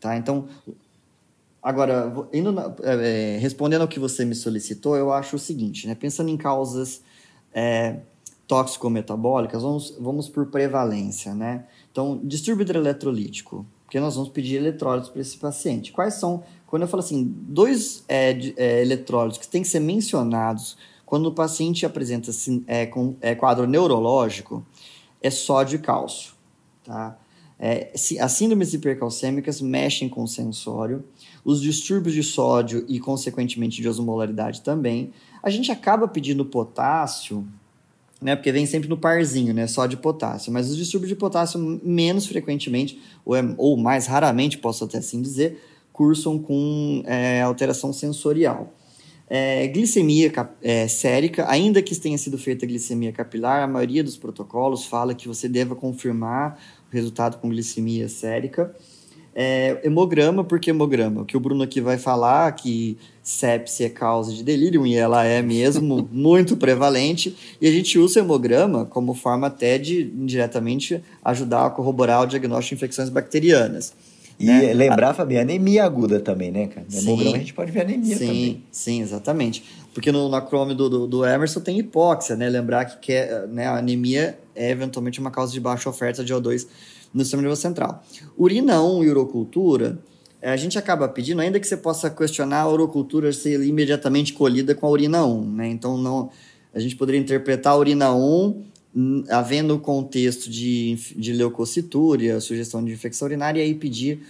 [0.00, 0.16] Tá?
[0.16, 0.48] Então,
[1.62, 5.94] agora, na, é, é respondendo ao que você me solicitou, eu acho o seguinte, né,
[5.94, 7.02] pensando em causas
[7.54, 8.00] é,
[8.48, 11.66] tóxico-metabólicas, vamos, vamos por prevalência, né?
[11.92, 15.92] Então, distúrbio hidroeletrolítico, porque nós vamos pedir eletrólitos para esse paciente.
[15.92, 20.76] Quais são, quando eu falo assim, dois é, é, eletrólitos que têm que ser mencionados
[21.06, 24.62] quando o paciente apresenta assim, é, com, é, quadro neurológico,
[25.22, 26.34] é sódio e cálcio,
[26.84, 27.16] tá?
[27.58, 31.02] É, as síndromes hipercalcêmicas mexem com o sensório,
[31.42, 35.14] os distúrbios de sódio e, consequentemente, de osmolaridade também.
[35.42, 37.48] A gente acaba pedindo potássio,
[38.20, 41.80] né, porque vem sempre no parzinho, né, só de potássio, mas os distúrbios de potássio
[41.82, 47.92] menos frequentemente, ou, é, ou mais raramente, posso até assim dizer, cursam com é, alteração
[47.92, 48.74] sensorial.
[49.30, 54.86] É, glicemia é, sérica, ainda que tenha sido feita glicemia capilar, a maioria dos protocolos
[54.86, 56.58] fala que você deva confirmar
[56.90, 58.74] o resultado com glicemia sérica.
[59.40, 61.22] É, hemograma, por que hemograma?
[61.22, 65.24] O que o Bruno aqui vai falar, que sepse é causa de delírio, e ela
[65.24, 71.00] é mesmo muito prevalente, e a gente usa o hemograma como forma até de, indiretamente,
[71.24, 73.94] ajudar a corroborar o diagnóstico de infecções bacterianas.
[74.40, 74.74] E né?
[74.74, 76.84] lembrar, Fabiana, anemia aguda também, né, cara?
[76.90, 78.64] No hemograma a gente pode ver anemia sim, também.
[78.72, 79.62] Sim, exatamente.
[79.94, 82.48] Porque no, no do, do, do, Emerson tem hipóxia, né?
[82.48, 86.66] Lembrar que, que né, a anemia é eventualmente uma causa de baixa oferta de O2
[87.12, 88.04] no sistema nervoso central.
[88.36, 89.98] Urina 1 e urocultura,
[90.40, 94.86] a gente acaba pedindo, ainda que você possa questionar a urocultura ser imediatamente colhida com
[94.86, 95.68] a urina 1, né?
[95.68, 96.30] Então, não,
[96.72, 98.64] a gente poderia interpretar a urina 1
[99.28, 104.22] havendo o contexto de, de leucocitúria, sugestão de infecção urinária, e aí pedir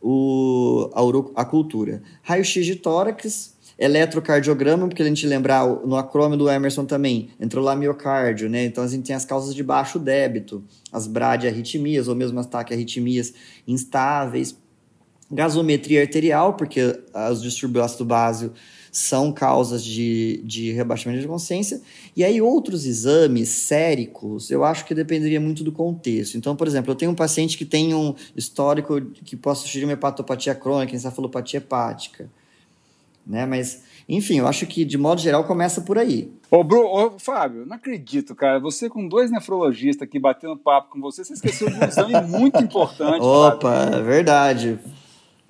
[0.00, 2.02] o, a, uro, a cultura.
[2.22, 7.76] Raio-x de tórax, eletrocardiograma, porque a gente lembrar no acrômio do Emerson também, entrou lá
[7.76, 8.64] miocárdio, né?
[8.64, 13.34] Então a gente tem as causas de baixo débito, as bradiarritmias, ou mesmo as taquiarritmias
[13.66, 14.56] instáveis.
[15.30, 16.80] Gasometria arterial, porque
[17.30, 18.52] os distúrbios ácido báseo
[18.92, 21.82] são causas de, de rebaixamento de consciência.
[22.16, 26.38] E aí, outros exames séricos, eu acho que dependeria muito do contexto.
[26.38, 29.92] Então, por exemplo, eu tenho um paciente que tem um histórico que possa sugerir uma
[29.92, 32.30] hepatopatia crônica, encefalopatia hepática.
[33.26, 33.44] Né?
[33.44, 36.32] Mas, enfim, eu acho que, de modo geral, começa por aí.
[36.50, 38.60] Ô, Bru, ô, Fábio, não acredito, cara.
[38.60, 42.62] Você com dois nefrologistas aqui batendo papo com você, você esqueceu de um exame muito
[42.62, 43.20] importante.
[43.20, 43.98] Opa, Fábio.
[43.98, 44.78] é verdade.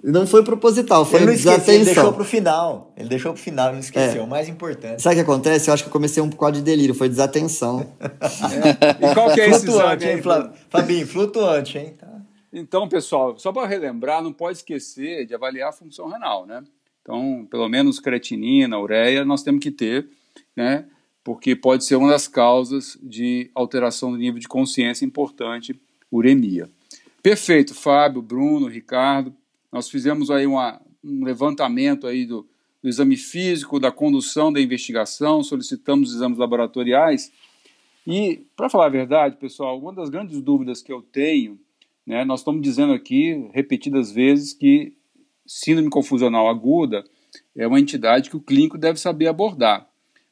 [0.02, 1.74] Não foi proposital, foi ele desatenção.
[1.74, 2.92] Ele deixou pro final.
[2.96, 4.22] Ele deixou pro final, não esqueceu.
[4.22, 4.24] É.
[4.24, 5.02] O mais importante.
[5.02, 5.68] Sabe o que acontece?
[5.68, 7.86] Eu acho que eu comecei um quadro de delírio, foi desatenção.
[8.00, 9.10] é.
[9.10, 10.22] E qual que é esse exame hein,
[10.70, 11.06] Fabinho?
[11.06, 11.94] Flutuante, hein?
[11.98, 12.06] Tá.
[12.52, 16.62] Então, pessoal, só para relembrar, não pode esquecer de avaliar a função renal, né?
[17.06, 20.08] Então, pelo menos creatinina, ureia, nós temos que ter,
[20.56, 20.86] né?
[21.22, 26.68] Porque pode ser uma das causas de alteração do nível de consciência importante, uremia.
[27.22, 29.32] Perfeito, Fábio, Bruno, Ricardo.
[29.70, 32.44] Nós fizemos aí uma, um levantamento aí do,
[32.82, 37.30] do exame físico, da condução da investigação, solicitamos exames laboratoriais.
[38.04, 41.56] E, para falar a verdade, pessoal, uma das grandes dúvidas que eu tenho,
[42.04, 44.95] né, nós estamos dizendo aqui repetidas vezes que
[45.46, 47.04] síndrome confusional aguda
[47.54, 49.88] é uma entidade que o clínico deve saber abordar.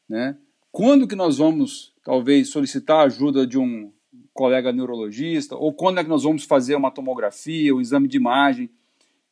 [0.09, 0.37] Né?
[0.71, 3.93] Quando que nós vamos, talvez, solicitar a ajuda de um
[4.33, 8.67] colega neurologista, ou quando é que nós vamos fazer uma tomografia, um exame de imagem,
[8.67, 8.71] o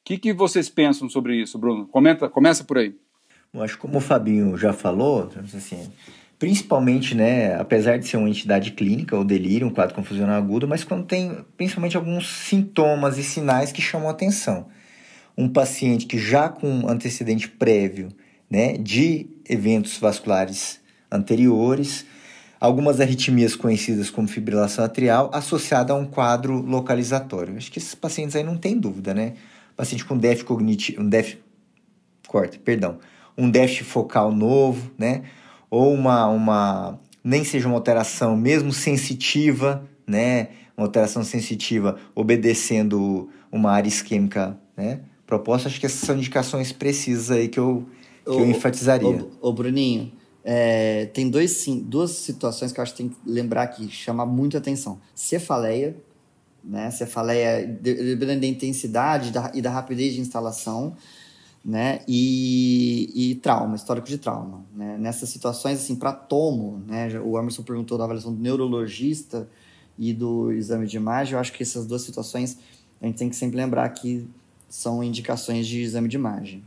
[0.05, 1.87] que, que vocês pensam sobre isso, Bruno?
[1.87, 2.90] Comenta, começa por aí.
[2.90, 5.90] Que como o Fabinho já falou, assim,
[6.38, 10.83] principalmente, né, apesar de ser uma entidade clínica, o delírio, um quadro confusional agudo, mas
[10.83, 14.68] quando tem principalmente alguns sintomas e sinais que chamam atenção.
[15.37, 18.09] Um paciente que já com antecedente prévio,
[18.51, 22.05] né, de eventos vasculares anteriores,
[22.61, 27.57] algumas arritmias conhecidas como fibrilação atrial, associada a um quadro localizatório.
[27.57, 29.35] Acho que esses pacientes aí não tem dúvida, né?
[29.77, 31.42] paciente com déficit cognitivo, um déficit,
[32.29, 32.99] corta, perdão,
[33.37, 35.23] um déficit focal novo, né?
[35.71, 40.49] Ou uma, uma, nem seja uma alteração mesmo sensitiva, né?
[40.77, 45.01] Uma alteração sensitiva obedecendo uma área isquêmica, né?
[45.33, 47.87] Proposta, acho que essas são indicações precisas aí que eu,
[48.23, 49.27] que eu enfatizaria.
[49.40, 50.12] Ô, Bruninho,
[50.45, 54.27] é, tem dois, sim, duas situações que eu acho que tem que lembrar aqui, chamar
[54.27, 55.01] muito atenção.
[55.14, 55.97] Cefaleia,
[56.62, 56.90] né?
[56.90, 60.95] Cefaleia, dependendo da intensidade da, e da rapidez de instalação,
[61.64, 62.01] né?
[62.07, 64.99] E, e trauma, histórico de trauma, né?
[64.99, 67.09] Nessas situações, assim, para tomo, né?
[67.25, 69.49] O Emerson perguntou da avaliação do neurologista
[69.99, 72.59] e do exame de imagem, eu acho que essas duas situações
[73.01, 74.29] a gente tem que sempre lembrar que
[74.72, 76.64] são indicações de exame de imagem.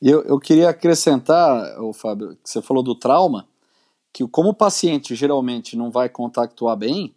[0.00, 3.46] Eu, eu queria acrescentar, o Fábio, que você falou do trauma,
[4.10, 7.14] que como o paciente geralmente não vai contactuar bem,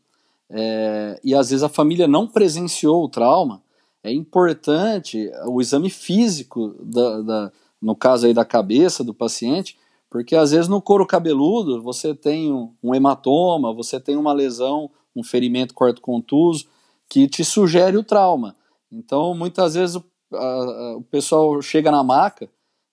[0.49, 3.63] é, e às vezes a família não presenciou o trauma,
[4.03, 9.77] é importante o exame físico, da, da, no caso aí da cabeça do paciente,
[10.15, 15.23] Porque às vezes no couro cabeludo você tem um hematoma, você tem uma lesão, um
[15.23, 16.67] ferimento corto-contuso
[17.09, 18.55] que te sugere o trauma.
[18.91, 22.49] Então, muitas vezes o, a, o pessoal chega na maca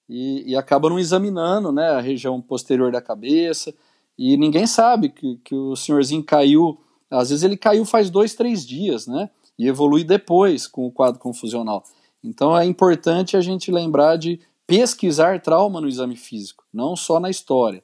[0.09, 3.75] e, e, acaba não examinando né, a região posterior da cabeça
[4.19, 6.79] e ninguém sabe que, que o senhorzinho caiu.
[7.11, 9.31] Às vezes ele caiu faz dois, três dias, né?
[9.59, 11.85] E evolui depois com o quadro confusional.
[12.23, 17.31] Então é importante a gente lembrar de pesquisar trauma no exame físico, não só na
[17.31, 17.83] história.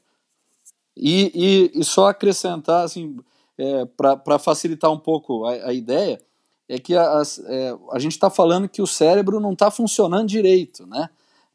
[0.97, 3.17] E, e, e só acrescentar, assim,
[3.57, 6.21] é, para facilitar um pouco a, a, ideia,
[6.69, 10.29] é que a, a, é, a gente está falando que o cérebro não está funcionando
[10.29, 11.09] direito, né?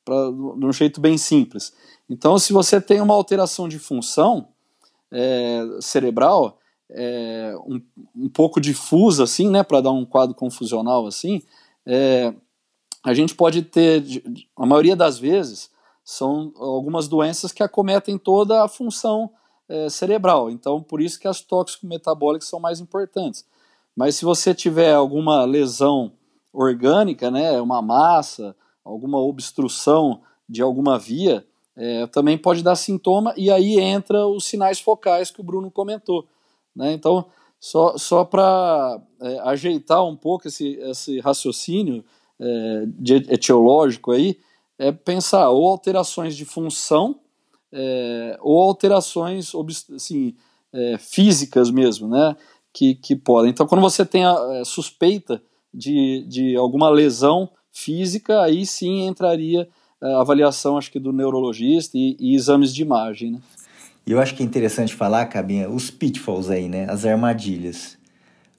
[0.04, 1.73] Pra, de um jeito bem simples.
[2.10, 4.47] Então, se você tem uma alteração de função
[5.12, 6.58] é, cerebral,
[6.89, 7.82] é, um,
[8.15, 11.41] um pouco difusa, assim, né, para dar um quadro confusional assim,
[11.86, 12.34] é,
[13.04, 14.04] a gente pode ter,
[14.56, 15.69] a maioria das vezes,
[16.04, 19.32] são algumas doenças que acometem toda a função
[19.67, 20.49] é, cerebral.
[20.49, 23.45] Então, por isso que as tóxico-metabólicas são mais importantes.
[23.95, 26.13] Mas se você tiver alguma lesão
[26.51, 33.49] orgânica, né, uma massa, alguma obstrução de alguma via, é, também pode dar sintoma e
[33.49, 36.27] aí entra os sinais focais que o Bruno comentou.
[36.75, 36.93] Né?
[36.93, 37.25] Então,
[37.60, 42.03] só, só para é, ajeitar um pouco esse, esse raciocínio,
[42.39, 44.38] é, de, etiológico aí
[44.77, 47.19] é pensar ou alterações de função
[47.71, 49.51] é, ou alterações
[49.95, 50.36] assim,
[50.71, 52.36] é, físicas mesmo, né?
[52.73, 53.51] Que, que podem.
[53.51, 59.67] Então, quando você tem a é, suspeita de, de alguma lesão física, aí sim entraria
[60.01, 63.39] a avaliação, acho que, do neurologista e, e exames de imagem, né?
[64.05, 66.86] E eu acho que é interessante falar, Cabinha, os pitfalls aí, né?
[66.89, 67.97] As armadilhas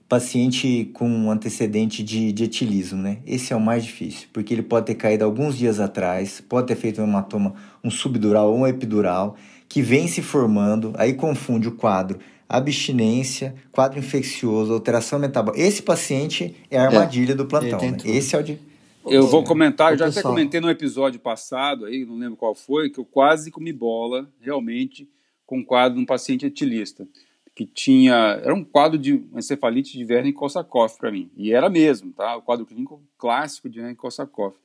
[0.08, 3.18] paciente com um antecedente de, de etilismo, né?
[3.26, 6.76] Esse é o mais difícil, porque ele pode ter caído alguns dias atrás, pode ter
[6.76, 9.34] feito um hematoma, um subdural ou um epidural,
[9.68, 12.20] que vem se formando, aí confunde o quadro
[12.56, 15.62] abstinência, quadro infeccioso, alteração metabólica.
[15.62, 16.86] Esse paciente é a é.
[16.86, 17.80] armadilha é, do plantão.
[17.80, 17.96] Né?
[18.04, 18.58] Esse é o de.
[19.06, 22.88] Eu vou comentar, eu já até comentei no episódio passado, aí, não lembro qual foi,
[22.88, 25.06] que eu quase comi bola, realmente,
[25.44, 27.06] com o quadro de um paciente etilista
[27.54, 28.14] que tinha.
[28.42, 31.30] Era um quadro de encefalite de Wernicke-Korsakoff para mim.
[31.36, 32.36] E era mesmo, tá?
[32.36, 34.56] O quadro clínico clássico de Wernicke-Korsakoff.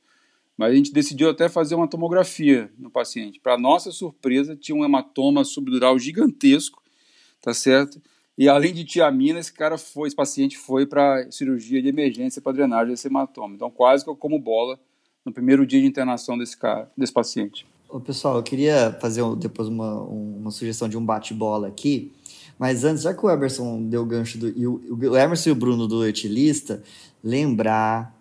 [0.56, 3.40] Mas a gente decidiu até fazer uma tomografia no paciente.
[3.40, 6.79] Para nossa surpresa, tinha um hematoma subdural gigantesco,
[7.40, 8.00] tá certo?
[8.36, 12.52] E além de tiamina, esse cara foi, esse paciente foi para cirurgia de emergência para
[12.52, 13.54] drenagem desse hematoma.
[13.54, 14.78] Então, quase que eu como bola
[15.24, 17.66] no primeiro dia de internação desse cara, desse paciente.
[17.88, 22.12] Ô, pessoal, eu queria fazer depois uma, uma sugestão de um bate-bola aqui.
[22.58, 24.48] Mas antes, já que o Emerson deu gancho do.
[24.48, 26.82] E o, o Emerson e o Bruno do Etilista,
[27.22, 28.18] lembrar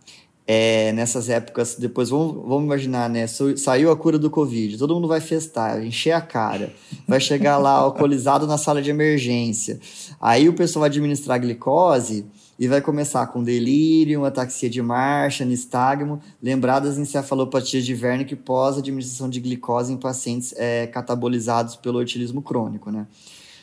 [0.52, 3.28] é, nessas épocas, depois vamos, vamos imaginar, né?
[3.28, 6.74] Saiu a cura do Covid, todo mundo vai festar, encher a cara,
[7.08, 9.80] vai chegar lá alcoolizado na sala de emergência.
[10.20, 12.26] Aí o pessoal vai administrar glicose
[12.58, 19.40] e vai começar com delírio, ataxia de marcha, nistagmo, lembradas encefalopatias de Wernicke pós-administração de
[19.40, 23.06] glicose em pacientes é, catabolizados pelo etilismo crônico, né?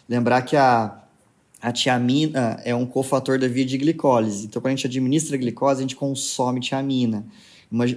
[0.09, 0.97] Lembrar que a,
[1.61, 4.45] a tiamina é um cofator da via de glicólise.
[4.47, 7.27] Então, quando a gente administra a glicose, a gente consome tiamina.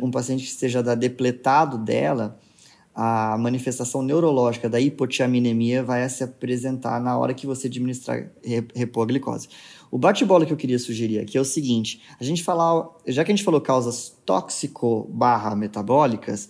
[0.01, 2.39] Um paciente que esteja depletado dela,
[2.95, 8.31] a manifestação neurológica da hipotiaminemia vai se apresentar na hora que você administrar,
[8.75, 9.47] repor a glicose.
[9.91, 13.31] O bate-bola que eu queria sugerir aqui é o seguinte: a gente falar, já que
[13.31, 16.49] a gente falou causas tóxico-metabólicas,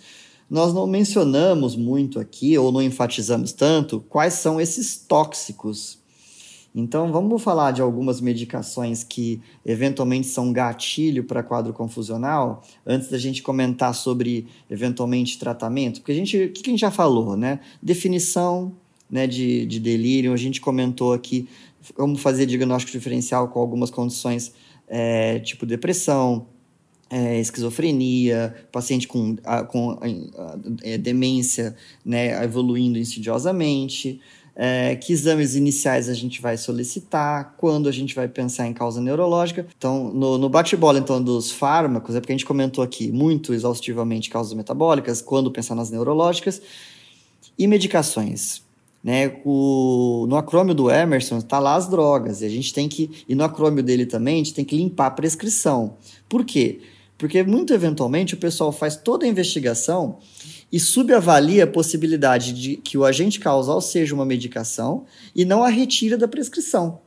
[0.50, 5.99] nós não mencionamos muito aqui, ou não enfatizamos tanto, quais são esses tóxicos.
[6.74, 13.18] Então, vamos falar de algumas medicações que eventualmente são gatilho para quadro confusional, antes da
[13.18, 16.00] gente comentar sobre eventualmente tratamento.
[16.00, 17.60] Porque a gente, o que a gente já falou, né?
[17.82, 18.74] Definição
[19.10, 21.48] né, de, de delírio, a gente comentou aqui
[21.96, 24.54] como fazer diagnóstico diferencial com algumas condições,
[24.88, 26.46] é, tipo depressão,
[27.10, 34.22] é, esquizofrenia, paciente com, a, com a, a, é, demência né, evoluindo insidiosamente,
[34.56, 39.00] é, que exames iniciais a gente vai solicitar, quando a gente vai pensar em causa
[39.02, 39.66] neurológica.
[39.78, 44.30] Então, no, no bate-bola então, dos fármacos, é porque a gente comentou aqui muito exaustivamente
[44.30, 46.62] causas metabólicas, quando pensar nas neurológicas,
[47.58, 48.68] e medicações.
[49.02, 53.24] Né, o, no acrômio do Emerson está lá as drogas, e a gente tem que,
[53.30, 55.96] e no acrômio dele também, a gente tem que limpar a prescrição.
[56.28, 56.82] Por quê?
[57.18, 60.20] Porque muito eventualmente o pessoal faz toda a investigação
[60.72, 65.06] e subavalia a possibilidade de que o agente causal seja uma medicação
[65.36, 67.00] e não a retira da prescrição.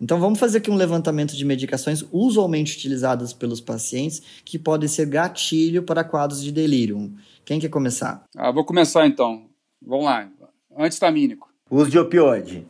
[0.00, 5.06] Então vamos fazer aqui um levantamento de medicações usualmente utilizadas pelos pacientes que podem ser
[5.06, 7.12] gatilho para quadros de delírio.
[7.44, 8.24] Quem quer começar?
[8.36, 9.46] Ah, vou começar então.
[9.80, 10.28] Vamos lá.
[10.76, 11.48] Antistamínico.
[11.70, 12.66] Uso de opioide,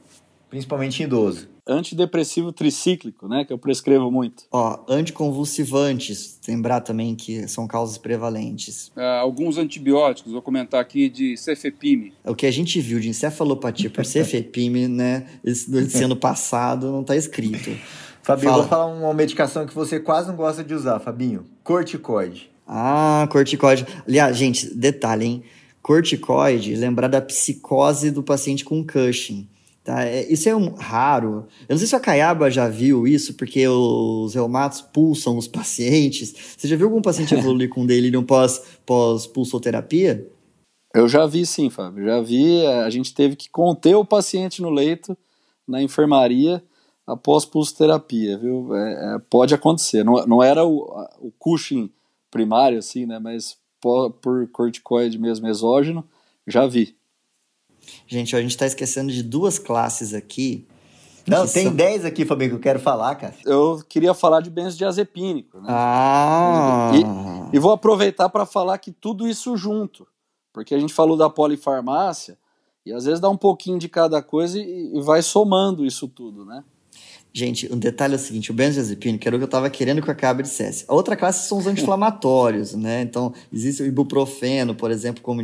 [0.48, 1.55] principalmente em idoso.
[1.68, 3.44] Antidepressivo tricíclico, né?
[3.44, 4.44] Que eu prescrevo muito.
[4.52, 8.92] Ó, anticonvulsivantes, lembrar também que são causas prevalentes.
[8.96, 12.12] Uh, alguns antibióticos, vou comentar aqui de cefepime.
[12.24, 15.26] O que a gente viu de encefalopatia por cefepime, né?
[15.42, 17.76] Esse, ano passado não está escrito.
[18.22, 18.62] Fabinho, Fala.
[18.62, 21.46] vou falar uma medicação que você quase não gosta de usar, Fabinho.
[21.64, 22.48] Corticoide.
[22.66, 23.86] Ah, corticoide.
[24.06, 25.42] Aliás, gente, detalhe, hein?
[25.82, 29.48] Corticoide, lembrar da psicose do paciente com Cushing.
[29.86, 30.04] Tá?
[30.04, 31.46] É, isso é um, raro.
[31.68, 36.34] Eu não sei se a Caiaba já viu isso, porque os reumatos pulsam os pacientes.
[36.58, 40.28] Você já viu algum paciente evoluir com delírio pós, pós pulsoterapia?
[40.92, 42.04] Eu já vi sim, Fábio.
[42.04, 42.62] Já vi.
[42.62, 45.16] É, a gente teve que conter o paciente no leito,
[45.68, 46.60] na enfermaria,
[47.06, 48.74] após pulsoterapia, viu?
[48.74, 50.04] É, é, pode acontecer.
[50.04, 50.80] Não, não era o,
[51.20, 51.88] o Cushing
[52.28, 53.20] primário, assim, né?
[53.20, 56.04] Mas por, por corticoide mesmo exógeno,
[56.44, 56.96] já vi.
[58.06, 60.66] Gente, a gente está esquecendo de duas classes aqui.
[61.26, 61.74] Não, tem são...
[61.74, 63.34] 10 aqui, Fabinho, que eu quero falar, cara.
[63.44, 65.58] Eu queria falar de benzodiazepínico.
[65.58, 65.66] Né?
[65.68, 66.92] Ah!
[67.52, 70.06] E, e vou aproveitar para falar que tudo isso junto.
[70.52, 72.38] Porque a gente falou da polifarmácia,
[72.84, 76.44] e às vezes dá um pouquinho de cada coisa e, e vai somando isso tudo,
[76.44, 76.62] né?
[77.36, 80.00] Gente, um detalhe é o seguinte, o benzodiazepínico que era o que eu estava querendo
[80.00, 80.86] que o Acabe dissesse.
[80.88, 83.02] A outra classe são os anti-inflamatórios, né?
[83.02, 85.42] Então, existe o ibuprofeno, por exemplo, como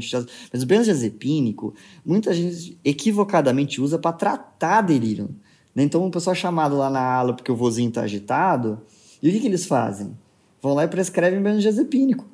[0.50, 5.36] mas o benzodiazepínico, muita gente equivocadamente usa para tratar delírio.
[5.74, 5.82] Né?
[5.82, 8.80] Então, o pessoal é chamado lá na ala porque o vozinho está agitado,
[9.22, 10.16] e o que, que eles fazem?
[10.62, 12.26] Vão lá e prescrevem benzodiazepínico.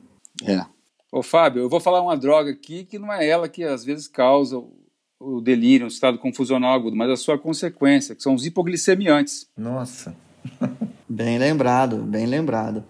[0.45, 0.65] É.
[1.11, 4.07] Ô, Fábio, eu vou falar uma droga aqui que não é ela que às vezes
[4.07, 4.63] causa
[5.21, 9.47] o delírio, um estado confusional agudo, mas a sua consequência, que são os hipoglicemiantes.
[9.57, 10.17] Nossa.
[11.09, 12.85] bem lembrado, bem lembrado.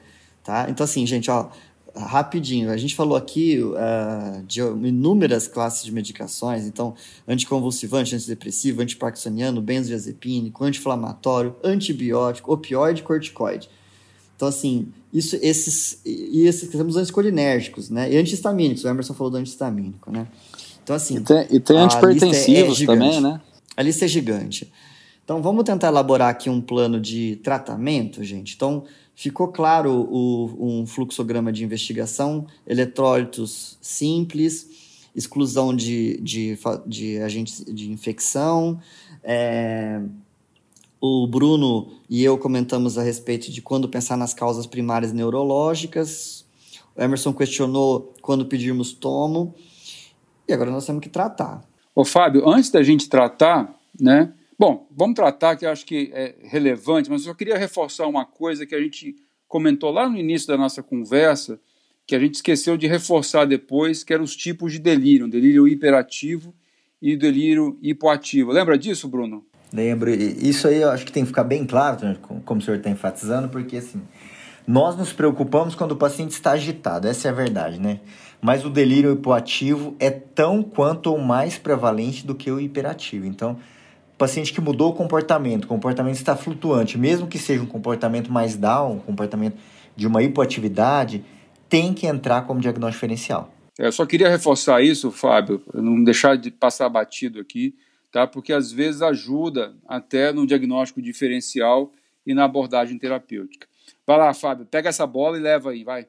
[0.45, 0.67] Tá?
[0.69, 1.49] Então, assim, gente, ó,
[1.97, 6.95] rapidinho, a gente falou aqui uh, de inúmeras classes de medicações, então,
[7.27, 13.69] anticonvulsivante, antidepressivo, antiparkinsoniano, benzodiazepínico, anti-inflamatório, antibiótico, opioide, corticoide.
[14.37, 18.13] Então, assim, isso, esses, e esses temos anticolinérgicos, né?
[18.13, 20.29] E antihistamínicos, o Emerson falou do antihistamínico, né?
[20.89, 21.17] Então, assim.
[21.19, 23.41] E tem, e tem antipertensivos é, também, né?
[23.77, 24.73] A lista é gigante.
[25.23, 28.55] Então, vamos tentar elaborar aqui um plano de tratamento, gente.
[28.55, 28.85] Então,
[29.15, 34.67] ficou claro o, um fluxograma de investigação, eletrólitos simples,
[35.15, 38.81] exclusão de, de, de agentes de infecção.
[39.23, 40.01] É,
[40.99, 46.47] o Bruno e eu comentamos a respeito de quando pensar nas causas primárias neurológicas.
[46.97, 49.55] O Emerson questionou quando pedirmos tomo.
[50.49, 51.63] E agora nós temos que tratar.
[51.95, 54.33] Ô, Fábio, antes da gente tratar, né?
[54.59, 58.25] Bom, vamos tratar que eu acho que é relevante, mas eu só queria reforçar uma
[58.25, 59.15] coisa que a gente
[59.47, 61.61] comentou lá no início da nossa conversa,
[62.07, 66.55] que a gente esqueceu de reforçar depois, que eram os tipos de delírio, delírio hiperativo
[67.01, 68.51] e delírio hipoativo.
[68.51, 69.45] Lembra disso, Bruno?
[69.73, 70.11] Lembro.
[70.11, 72.91] Isso aí eu acho que tem que ficar bem claro, né, como o senhor está
[72.91, 74.01] enfatizando, porque assim,
[74.67, 78.01] nós nos preocupamos quando o paciente está agitado, essa é a verdade, né?
[78.41, 83.27] Mas o delírio hipoativo é tão quanto ou mais prevalente do que o hiperativo.
[83.27, 83.59] Então,
[84.17, 88.57] paciente que mudou o comportamento, o comportamento está flutuante, mesmo que seja um comportamento mais
[88.57, 89.57] down, um comportamento
[89.97, 91.25] de uma hipoatividade,
[91.69, 93.53] tem que entrar como diagnóstico diferencial.
[93.79, 97.75] É, eu só queria reforçar isso, Fábio, não deixar de passar batido aqui,
[98.11, 98.27] tá?
[98.27, 101.93] porque às vezes ajuda até no diagnóstico diferencial
[102.27, 103.69] e na abordagem terapêutica.
[104.07, 106.07] Vai lá, Fábio, pega essa bola e leva aí, vai.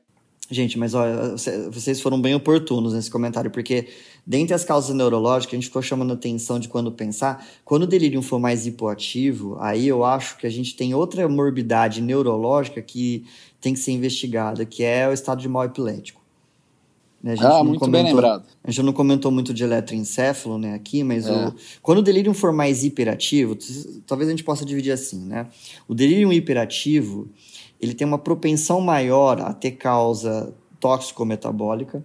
[0.52, 1.36] Gente, mas olha,
[1.72, 3.88] vocês foram bem oportunos nesse comentário, porque
[4.26, 8.20] dentre as causas neurológicas, a gente ficou chamando atenção de quando pensar, quando o delírio
[8.24, 13.26] for mais hipoativo, aí eu acho que a gente tem outra morbidade neurológica que
[13.62, 16.20] tem que ser investigada, que é o estado de mal epilético.
[17.22, 17.36] Né?
[17.40, 18.46] ah, muito comentou, bem lembrado.
[18.64, 21.32] A gente não comentou muito de eletroencefalo né, aqui, mas é.
[21.32, 23.58] o, quando o delírio for mais hiperativo,
[24.08, 25.48] talvez a gente possa dividir assim, né?
[25.88, 27.28] O delírio hiperativo
[27.80, 32.04] ele tem uma propensão maior a ter causa tóxico-metabólica,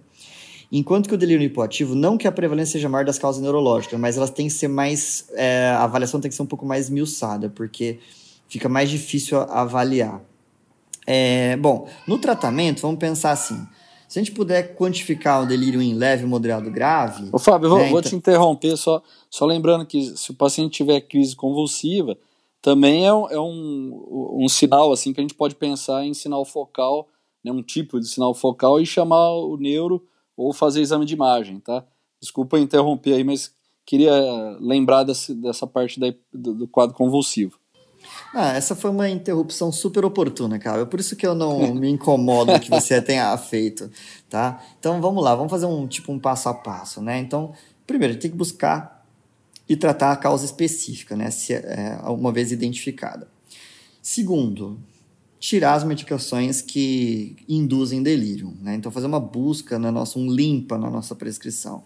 [0.71, 4.17] enquanto que o delírio hipoativo, não que a prevalência seja maior das causas neurológicas, mas
[4.17, 7.49] elas têm que ser mais, é, a avaliação tem que ser um pouco mais miuçada,
[7.49, 7.99] porque
[8.47, 10.21] fica mais difícil avaliar.
[11.07, 13.65] É, bom, no tratamento, vamos pensar assim,
[14.07, 17.29] se a gente puder quantificar o delírio em leve, moderado, grave...
[17.31, 18.09] Ô Fábio, né, vou, vou então...
[18.09, 22.17] te interromper, só, só lembrando que se o paciente tiver crise convulsiva,
[22.65, 26.43] também é, um, é um, um sinal assim que a gente pode pensar em sinal
[26.43, 27.07] focal,
[27.43, 30.03] né, um tipo de sinal focal e chamar o neuro
[30.35, 31.85] ou fazer exame de imagem, tá?
[32.19, 33.53] Desculpa interromper aí, mas
[33.85, 34.11] queria
[34.59, 37.59] lembrar desse, dessa parte da, do, do, quadro convulsivo.
[38.33, 40.81] Ah, essa foi uma interrupção super oportuna, cara.
[40.81, 43.91] É por isso que eu não me incomodo que você tenha feito,
[44.27, 44.59] tá?
[44.79, 47.19] Então vamos lá, vamos fazer um tipo um passo a passo, né?
[47.19, 47.53] Então
[47.85, 48.94] Primeiro, tem que buscar
[49.67, 51.31] e tratar a causa específica, né?
[51.31, 53.27] Se é, uma vez identificada.
[54.01, 54.79] Segundo,
[55.39, 58.75] tirar as medicações que induzem delírio, né?
[58.75, 61.83] Então, fazer uma busca na nossa, um limpa na nossa prescrição.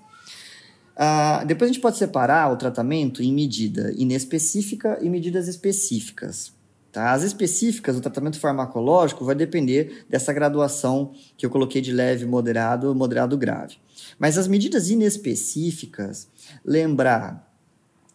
[0.95, 6.51] Uh, depois a gente pode separar o tratamento em medida inespecífica e medidas específicas.
[6.91, 7.13] Tá?
[7.13, 12.93] As específicas, o tratamento farmacológico vai depender dessa graduação que eu coloquei de leve, moderado,
[12.93, 13.77] moderado, grave.
[14.17, 16.27] Mas as medidas inespecíficas,
[16.65, 17.48] lembrar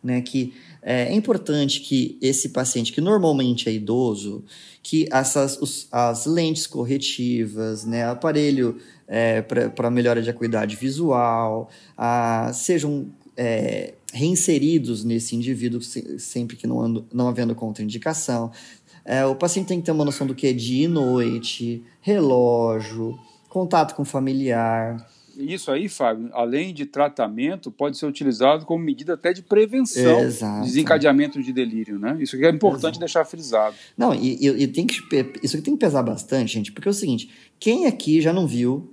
[0.04, 0.52] né, que
[0.82, 4.44] é, é importante que esse paciente, que normalmente é idoso,
[4.82, 8.76] que essas, os, as lentes corretivas, né, aparelho
[9.08, 16.80] é, para melhora de acuidade visual, a, sejam é, reinseridos nesse indivíduo sempre que não,
[16.80, 18.52] ando, não havendo contraindicação.
[19.04, 23.18] É, o paciente tem que ter uma noção do que é dia e noite, relógio,
[23.48, 24.96] contato com familiar.
[25.36, 30.64] Isso aí, Fábio, além de tratamento, pode ser utilizado como medida até de prevenção Exato.
[30.64, 32.16] desencadeamento de delírio, né?
[32.20, 33.00] Isso aqui é importante Exato.
[33.00, 33.74] deixar frisado.
[33.96, 34.98] Não, e, e, e, tem que,
[35.42, 38.46] isso aqui tem que pesar bastante, gente, porque é o seguinte, quem aqui já não
[38.46, 38.90] viu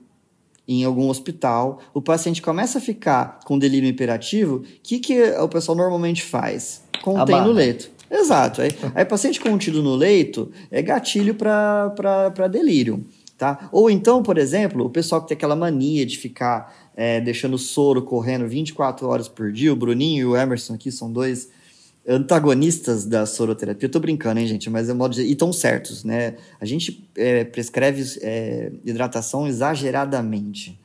[0.68, 5.50] em algum hospital, o paciente começa a ficar com delírio imperativo, o que, que o
[5.50, 6.84] pessoal normalmente faz?
[7.02, 7.92] Contém no leito.
[8.10, 8.62] Exato.
[8.62, 13.06] Aí, aí paciente contido no leito é gatilho para delírio.
[13.42, 13.68] Tá?
[13.72, 18.04] Ou então, por exemplo, o pessoal que tem aquela mania de ficar é, deixando soro
[18.04, 21.50] correndo 24 horas por dia, o Bruninho e o Emerson aqui são dois
[22.08, 23.88] antagonistas da soroterapia.
[23.88, 24.70] Eu tô brincando, hein, gente?
[24.70, 25.24] Mas é modo de...
[25.24, 26.36] E estão certos, né?
[26.60, 30.80] A gente é, prescreve é, hidratação exageradamente.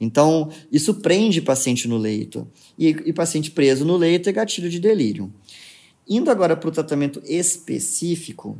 [0.00, 2.48] Então, isso prende paciente no leito.
[2.78, 5.30] E, e paciente preso no leito é gatilho de delírio.
[6.08, 8.56] Indo agora para o tratamento específico,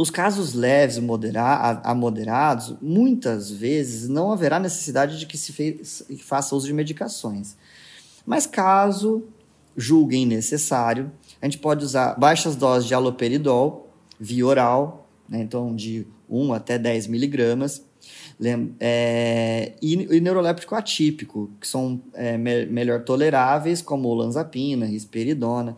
[0.00, 0.96] os casos leves
[1.36, 5.52] a, moderados, muitas vezes não haverá necessidade de que se
[6.24, 7.54] faça uso de medicações.
[8.24, 9.24] Mas caso
[9.76, 11.12] julguem necessário.
[11.42, 15.42] A gente pode usar baixas doses de aloperidol via oral, né?
[15.42, 17.84] então de 1 até 10 miligramas,
[18.80, 25.76] é, e, e neuroléptico atípico, que são é, me melhor toleráveis, como olanzapina, risperidona.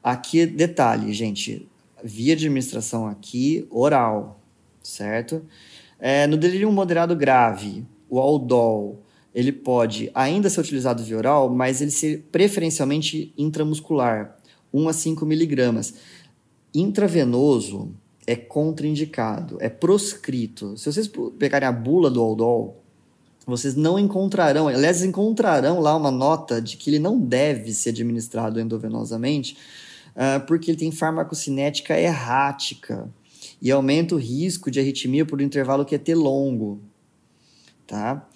[0.00, 1.68] Aqui, detalhe, gente,
[2.02, 4.40] via administração aqui, oral,
[4.82, 5.42] certo?
[5.98, 9.02] É, no delírio moderado grave, o aldol,
[9.34, 14.36] ele pode ainda ser utilizado via oral, mas ele ser preferencialmente intramuscular,
[14.72, 15.94] 1 a 5 miligramas.
[16.74, 17.92] Intravenoso
[18.26, 20.76] é contraindicado, é proscrito.
[20.76, 22.80] Se vocês pegarem a bula do Aldol,
[23.46, 28.60] vocês não encontrarão, aliás, encontrarão lá uma nota de que ele não deve ser administrado
[28.60, 29.56] endovenosamente,
[30.14, 33.08] uh, porque ele tem farmacocinética errática
[33.60, 36.80] e aumenta o risco de arritmia por um intervalo QT longo.
[37.86, 38.28] Tá?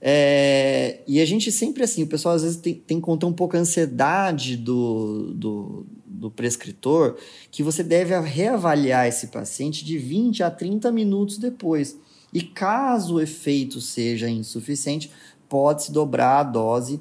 [0.00, 3.32] É, e a gente sempre assim, o pessoal às vezes tem, tem que contar um
[3.32, 7.16] pouco a ansiedade do, do, do prescritor,
[7.50, 11.96] que você deve reavaliar esse paciente de 20 a 30 minutos depois.
[12.32, 15.10] E caso o efeito seja insuficiente,
[15.48, 16.98] pode-se dobrar a dose,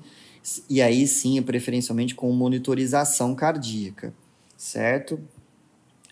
[0.69, 4.13] e aí sim, preferencialmente com monitorização cardíaca,
[4.62, 5.20] certo?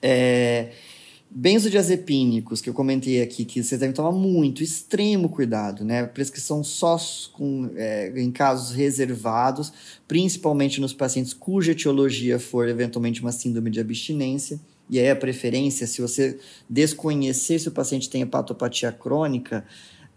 [0.02, 0.72] É,
[1.30, 6.04] Benzodiazepínicos, que eu comentei aqui, que vocês devem tomar muito, extremo cuidado, né?
[6.08, 6.98] Prescrição só
[7.34, 9.72] com, é, em casos reservados,
[10.08, 14.60] principalmente nos pacientes cuja etiologia for eventualmente uma síndrome de abstinência.
[14.90, 19.64] E aí a preferência, se você desconhecer se o paciente tem hepatopatia crônica,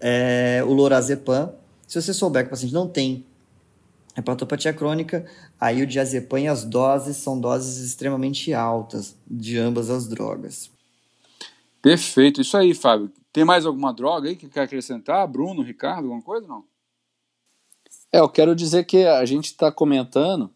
[0.01, 1.53] é o lorazepam.
[1.87, 3.27] Se você souber que o paciente não tem
[4.17, 5.25] hepatopatia crônica,
[5.61, 10.71] aí o diazepam e as doses são doses extremamente altas de ambas as drogas.
[11.81, 13.11] Perfeito, isso aí, Fábio.
[13.33, 15.27] Tem mais alguma droga aí que quer acrescentar?
[15.27, 16.65] Bruno, Ricardo, alguma coisa não?
[18.13, 20.51] É, eu quero dizer que a gente está comentando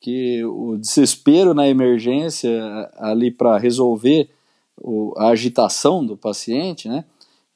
[0.00, 2.50] que o desespero na emergência
[2.96, 4.30] ali para resolver
[4.76, 7.04] o, a agitação do paciente, né?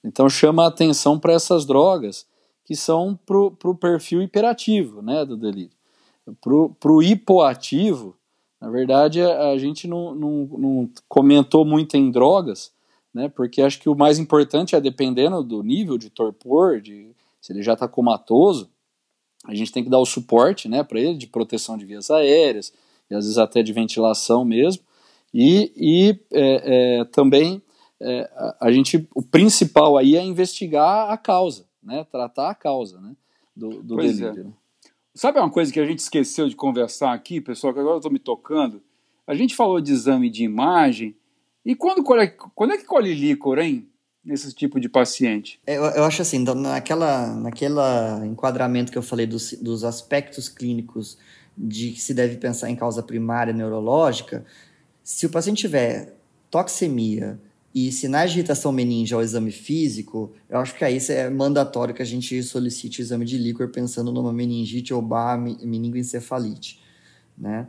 [0.05, 2.27] Então chama a atenção para essas drogas
[2.71, 5.73] que são para o perfil hiperativo né, do delírio.
[6.41, 8.17] Para o hipoativo,
[8.61, 12.73] na verdade, a, a gente não, não, não comentou muito em drogas,
[13.13, 13.29] né?
[13.29, 17.11] Porque acho que o mais importante é dependendo do nível de torpor, de
[17.41, 18.71] se ele já está comatoso,
[19.45, 22.73] a gente tem que dar o suporte, né, para ele de proteção de vias aéreas
[23.11, 24.85] e às vezes até de ventilação mesmo.
[25.35, 27.61] E, e é, é, também
[28.01, 33.01] é, a, a, gente, o principal aí é investigar a causa, né, tratar a causa,
[33.01, 33.17] né,
[33.55, 34.43] do, do pois delírio.
[34.43, 34.45] É.
[34.45, 34.53] Né?
[35.15, 38.13] Sabe uma coisa que a gente esqueceu de conversar aqui, pessoal, que agora eu estou
[38.13, 38.83] me tocando?
[39.27, 41.17] A gente falou de exame de imagem,
[41.65, 43.91] e quando, quando é que colhe líquor, hein?
[44.25, 45.61] nesse tipo de paciente?
[45.67, 51.19] Eu, eu acho assim, naquela, naquela enquadramento que eu falei dos, dos aspectos clínicos
[51.57, 54.45] de que se deve pensar em causa primária neurológica,
[55.03, 56.15] se o paciente tiver
[56.51, 57.41] toxemia
[57.75, 62.03] e sinais de irritação meninge ao exame físico, eu acho que aí é mandatório que
[62.03, 66.81] a gente solicite o exame de líquor pensando numa meningite ou barra meningoencefalite,
[67.39, 67.69] né?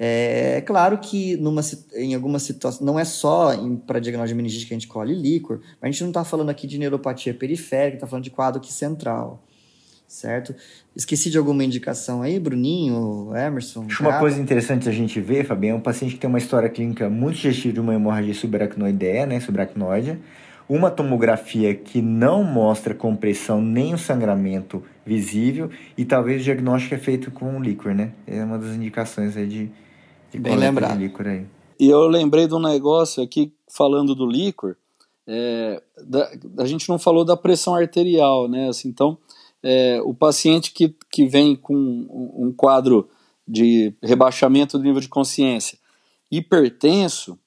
[0.00, 1.60] É, é, claro que numa,
[1.96, 3.50] em algumas situações, não é só
[3.84, 6.50] para diagnóstico de meningite que a gente colhe líquor, mas a gente não está falando
[6.50, 9.42] aqui de neuropatia periférica, está falando de quadro aqui central,
[10.08, 10.54] certo?
[10.96, 13.84] Esqueci de alguma indicação aí, Bruninho, Emerson?
[13.86, 16.68] Acho uma coisa interessante a gente ver, Fabiano, é um paciente que tem uma história
[16.70, 20.18] clínica muito sugestiva de uma hemorragia subaracnoideia, né, subaracnoide,
[20.66, 26.98] uma tomografia que não mostra compressão nem o sangramento visível e talvez o diagnóstico é
[26.98, 28.12] feito com líquor, né?
[28.26, 29.70] É uma das indicações aí de,
[30.30, 30.92] de Bem lembrado.
[30.92, 31.46] de líquor aí.
[31.80, 34.76] E eu lembrei de um negócio aqui, falando do líquor,
[35.26, 38.68] é, da, a gente não falou da pressão arterial, né?
[38.68, 39.16] Assim, então,
[39.62, 43.08] é, o paciente que, que vem com um, quadro
[43.46, 45.78] de rebaixamento do nível de consciência
[46.30, 47.38] hipertenso,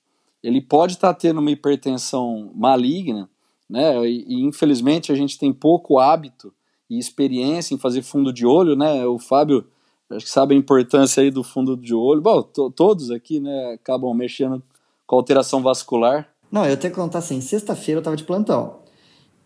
[0.43, 3.29] ele pode estar tá tendo uma hipertensão maligna,
[3.69, 4.05] né?
[4.07, 6.53] E, e, infelizmente a gente tem pouco hábito
[6.89, 9.05] e experiência em fazer fundo de olho, né?
[9.05, 9.65] O Fábio
[10.09, 12.21] acho que sabe a importância aí do fundo de olho.
[12.21, 14.61] Bom, todos aqui, né, acabam mexendo
[15.07, 16.27] com alteração vascular.
[16.51, 18.80] Não, eu tenho que contar assim, sexta-feira eu estava de plantão.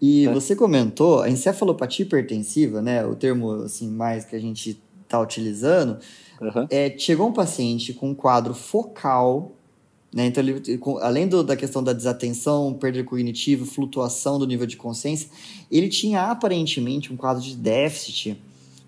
[0.02, 0.34] E é.
[0.34, 6.00] você comentou a encefalopatia hipertensiva, né, o termo assim mais que a gente está utilizando,
[6.42, 6.68] uhum.
[6.70, 9.56] é, chegou um paciente com um quadro focal
[10.16, 10.28] né?
[10.28, 15.30] Então, ele, além do, da questão da desatenção, perda cognitiva, flutuação do nível de consciência,
[15.70, 18.42] ele tinha aparentemente um quadro de déficit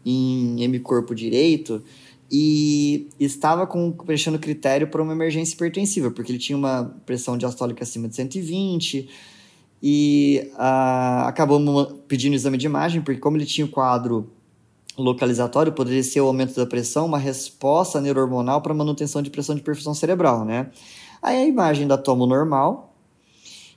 [0.06, 1.84] em hemicorpo direito
[2.32, 7.84] e estava com, preenchendo critério para uma emergência hipertensiva, porque ele tinha uma pressão diastólica
[7.84, 9.10] acima de 120
[9.82, 14.30] e uh, acabamos pedindo exame de imagem, porque como ele tinha o quadro
[14.98, 19.62] localizatório, poderia ser o aumento da pressão, uma resposta neurohormonal para manutenção de pressão de
[19.62, 20.72] perfusão cerebral, né?
[21.22, 22.96] Aí a imagem da tomo normal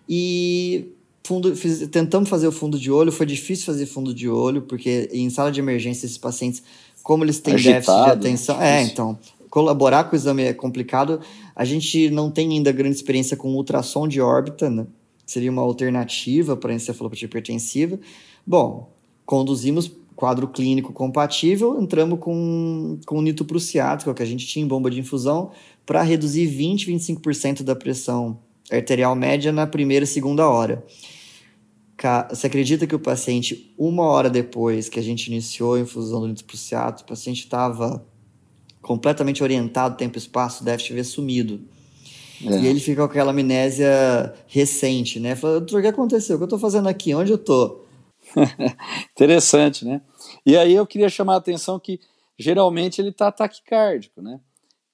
[0.09, 0.93] e
[1.23, 5.09] fundo, fiz, tentamos fazer o fundo de olho, foi difícil fazer fundo de olho, porque
[5.13, 6.63] em sala de emergência esses pacientes,
[7.03, 9.19] como eles têm Agitado, déficit de atenção, é, então,
[9.51, 11.21] colaborar com o exame é complicado.
[11.55, 14.87] A gente não tem ainda grande experiência com ultrassom de órbita, né?
[15.31, 18.01] Seria uma alternativa para encefalopatia hipertensiva.
[18.45, 18.93] Bom,
[19.25, 24.99] conduzimos quadro clínico compatível, entramos com, com nitroprussiático, que a gente tinha em bomba de
[24.99, 25.53] infusão,
[25.87, 30.85] para reduzir 20, 25% da pressão arterial média na primeira e segunda hora.
[32.31, 36.27] Você acredita que o paciente, uma hora depois que a gente iniciou a infusão do
[36.27, 38.05] nitroprussiato, o paciente estava
[38.83, 41.61] completamente orientado, tempo e espaço, déficit ver sumido.
[42.45, 42.61] É.
[42.61, 45.37] E ele fica com aquela amnésia recente, né?
[45.37, 46.37] Fala, doutor, o que aconteceu?
[46.37, 47.15] O que eu estou fazendo aqui?
[47.15, 47.87] Onde eu estou?
[49.13, 50.01] Interessante, né?
[50.45, 52.01] E aí eu queria chamar a atenção que
[52.39, 54.41] geralmente ele está taquicárdico, né?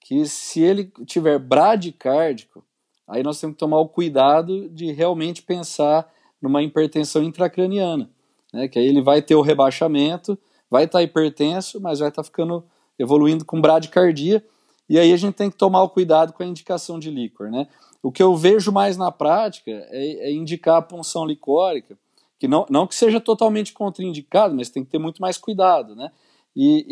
[0.06, 2.64] que se ele tiver bradicárdico,
[3.08, 6.08] aí nós temos que tomar o cuidado de realmente pensar
[6.40, 8.08] numa hipertensão intracraniana,
[8.52, 8.68] né?
[8.68, 10.38] Que aí ele vai ter o rebaixamento,
[10.70, 12.64] vai estar tá hipertenso, mas vai estar tá ficando
[12.96, 14.44] evoluindo com bradicardia,
[14.88, 17.66] e aí a gente tem que tomar o cuidado com a indicação de líquor, né?
[18.02, 21.98] O que eu vejo mais na prática é, é indicar a punção licórica,
[22.38, 26.10] que não, não que seja totalmente contraindicado, mas tem que ter muito mais cuidado, né?
[26.54, 26.86] E,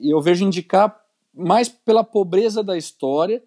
[0.00, 1.00] e, e eu vejo indicar
[1.34, 3.42] mais pela pobreza da história,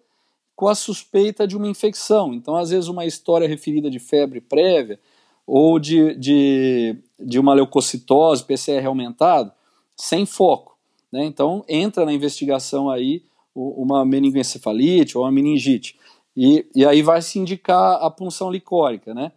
[0.56, 2.32] com a suspeita de uma infecção.
[2.32, 4.98] Então, às vezes, uma história referida de febre prévia
[5.46, 9.52] ou de, de, de uma leucocitose, PCR aumentado,
[9.96, 10.78] sem foco.
[11.10, 11.24] Né?
[11.24, 13.24] Então, entra na investigação aí
[13.54, 15.98] uma meningoencefalite ou uma meningite.
[16.36, 19.32] E, e aí vai se indicar a punção licórica, né?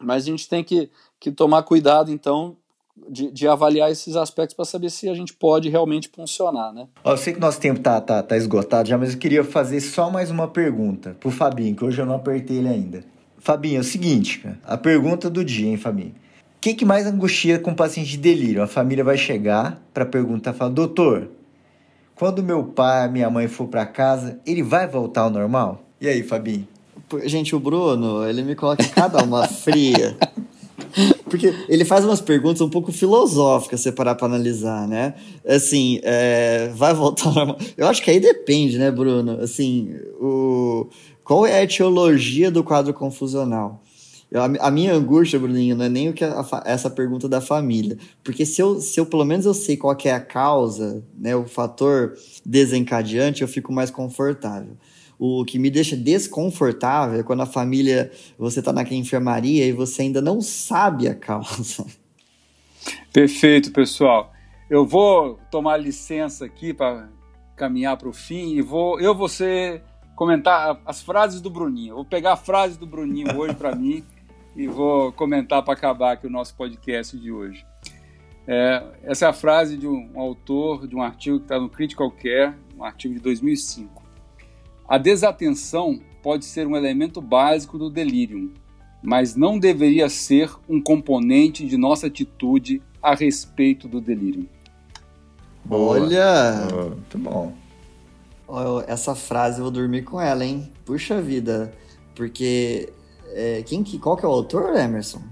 [0.00, 2.56] Mas a gente tem que, que tomar cuidado, então,
[3.08, 6.88] de, de, avaliar esses aspectos para saber se a gente pode realmente funcionar, né?
[7.04, 10.10] eu sei que nosso tempo tá, tá, tá esgotado já, mas eu queria fazer só
[10.10, 13.04] mais uma pergunta pro Fabinho, que hoje eu não apertei ele ainda.
[13.38, 16.14] Fabinho, é o seguinte, a pergunta do dia, hein, Fabinho?
[16.56, 18.62] O que, que mais angustia com o paciente de delírio?
[18.62, 21.28] A família vai chegar para perguntar, fala, doutor,
[22.14, 25.82] quando meu pai, minha mãe for para casa, ele vai voltar ao normal?
[26.00, 26.66] E aí, Fabinho?
[27.24, 30.16] Gente, o Bruno, ele me coloca cada uma fria.
[31.24, 35.14] Porque ele faz umas perguntas um pouco filosóficas, se parar para analisar, né?
[35.46, 37.58] Assim, é, vai voltar normal.
[37.76, 39.40] Eu acho que aí depende, né, Bruno?
[39.40, 40.88] Assim, o,
[41.24, 43.81] qual é a etiologia do quadro confusional?
[44.32, 47.98] Eu, a, minha angústia, Bruninho, não é nem o que a, essa pergunta da família.
[48.24, 51.44] Porque se eu, se eu, pelo menos eu sei qual é a causa, né, o
[51.44, 54.74] fator desencadeante, eu fico mais confortável.
[55.18, 60.00] O que me deixa desconfortável é quando a família, você está na enfermaria e você
[60.00, 61.84] ainda não sabe a causa.
[63.12, 64.32] Perfeito, pessoal.
[64.70, 67.10] Eu vou tomar licença aqui para
[67.54, 69.82] caminhar para o fim e vou eu vou ser,
[70.16, 71.96] comentar as frases do Bruninho.
[71.96, 74.02] vou pegar a frase do Bruninho hoje para mim
[74.54, 77.64] e vou comentar para acabar aqui o nosso podcast de hoje.
[78.46, 82.10] É, essa é a frase de um autor de um artigo que está no Critical
[82.10, 84.02] Care, um artigo de 2005.
[84.88, 88.52] A desatenção pode ser um elemento básico do delírio,
[89.02, 94.48] mas não deveria ser um componente de nossa atitude a respeito do delírio.
[95.68, 96.68] Olha!
[96.72, 97.54] Muito bom.
[98.86, 100.70] Essa frase eu vou dormir com ela, hein?
[100.84, 101.72] Puxa vida.
[102.14, 102.92] Porque.
[103.34, 105.22] É, quem que, qual que é o autor, Emerson?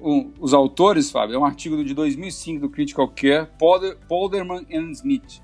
[0.00, 4.90] Um, os autores, Fábio, é um artigo de 2005 do Critical Care, Polder, Polderman and
[4.92, 5.40] Smith.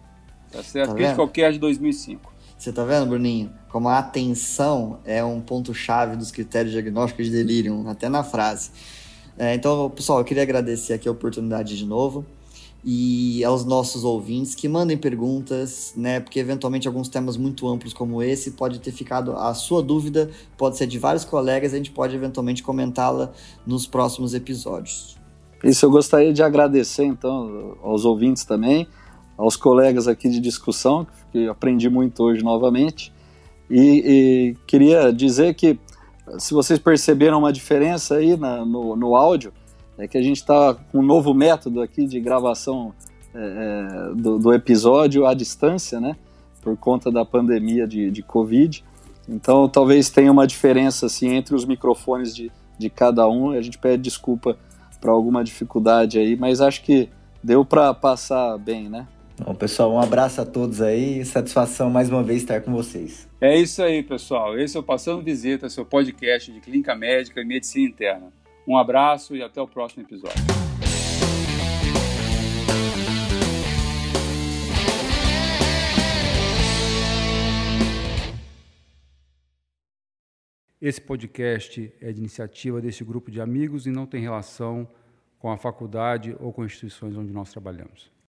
[0.51, 0.91] Tá certo?
[0.91, 2.33] Tá Critical Care de 2005.
[2.59, 3.51] Você tá vendo, Bruninho?
[3.71, 8.71] Como a atenção é um ponto-chave dos critérios diagnósticos de delírio, até na frase.
[9.37, 12.25] É, então, pessoal, eu queria agradecer aqui a oportunidade de novo
[12.85, 16.19] e aos nossos ouvintes que mandem perguntas, né?
[16.19, 20.77] Porque eventualmente alguns temas muito amplos como esse pode ter ficado a sua dúvida, pode
[20.77, 23.33] ser de vários colegas, a gente pode eventualmente comentá-la
[23.65, 25.17] nos próximos episódios.
[25.63, 28.89] Isso eu gostaria de agradecer então aos ouvintes também,
[29.39, 33.13] aos colegas aqui de discussão, que aprendi muito hoje novamente.
[33.71, 35.79] E, e queria dizer que
[36.39, 39.53] se vocês perceberam uma diferença aí na, no, no áudio,
[39.99, 42.95] é que a gente está com um novo método aqui de gravação
[43.35, 46.17] é, é, do, do, episódio à distância, né?
[46.61, 48.85] Por conta da pandemia de, de Covid.
[49.29, 53.51] Então, talvez tenha uma diferença assim entre os microfones de, de cada um.
[53.51, 54.57] A gente pede desculpa
[55.01, 57.09] para alguma dificuldade aí, mas acho que
[57.43, 59.07] deu para passar bem, né?
[59.45, 61.25] Bom, pessoal, um abraço a todos aí.
[61.25, 63.29] Satisfação mais uma vez estar com vocês.
[63.41, 64.59] É isso aí, pessoal.
[64.59, 68.42] Esse é o Passando Visita, seu podcast de clínica médica e medicina interna.
[68.67, 70.43] Um abraço e até o próximo episódio.
[80.81, 84.89] Esse podcast é de iniciativa desse grupo de amigos e não tem relação
[85.39, 88.13] com a faculdade ou com instituições onde nós trabalhamos.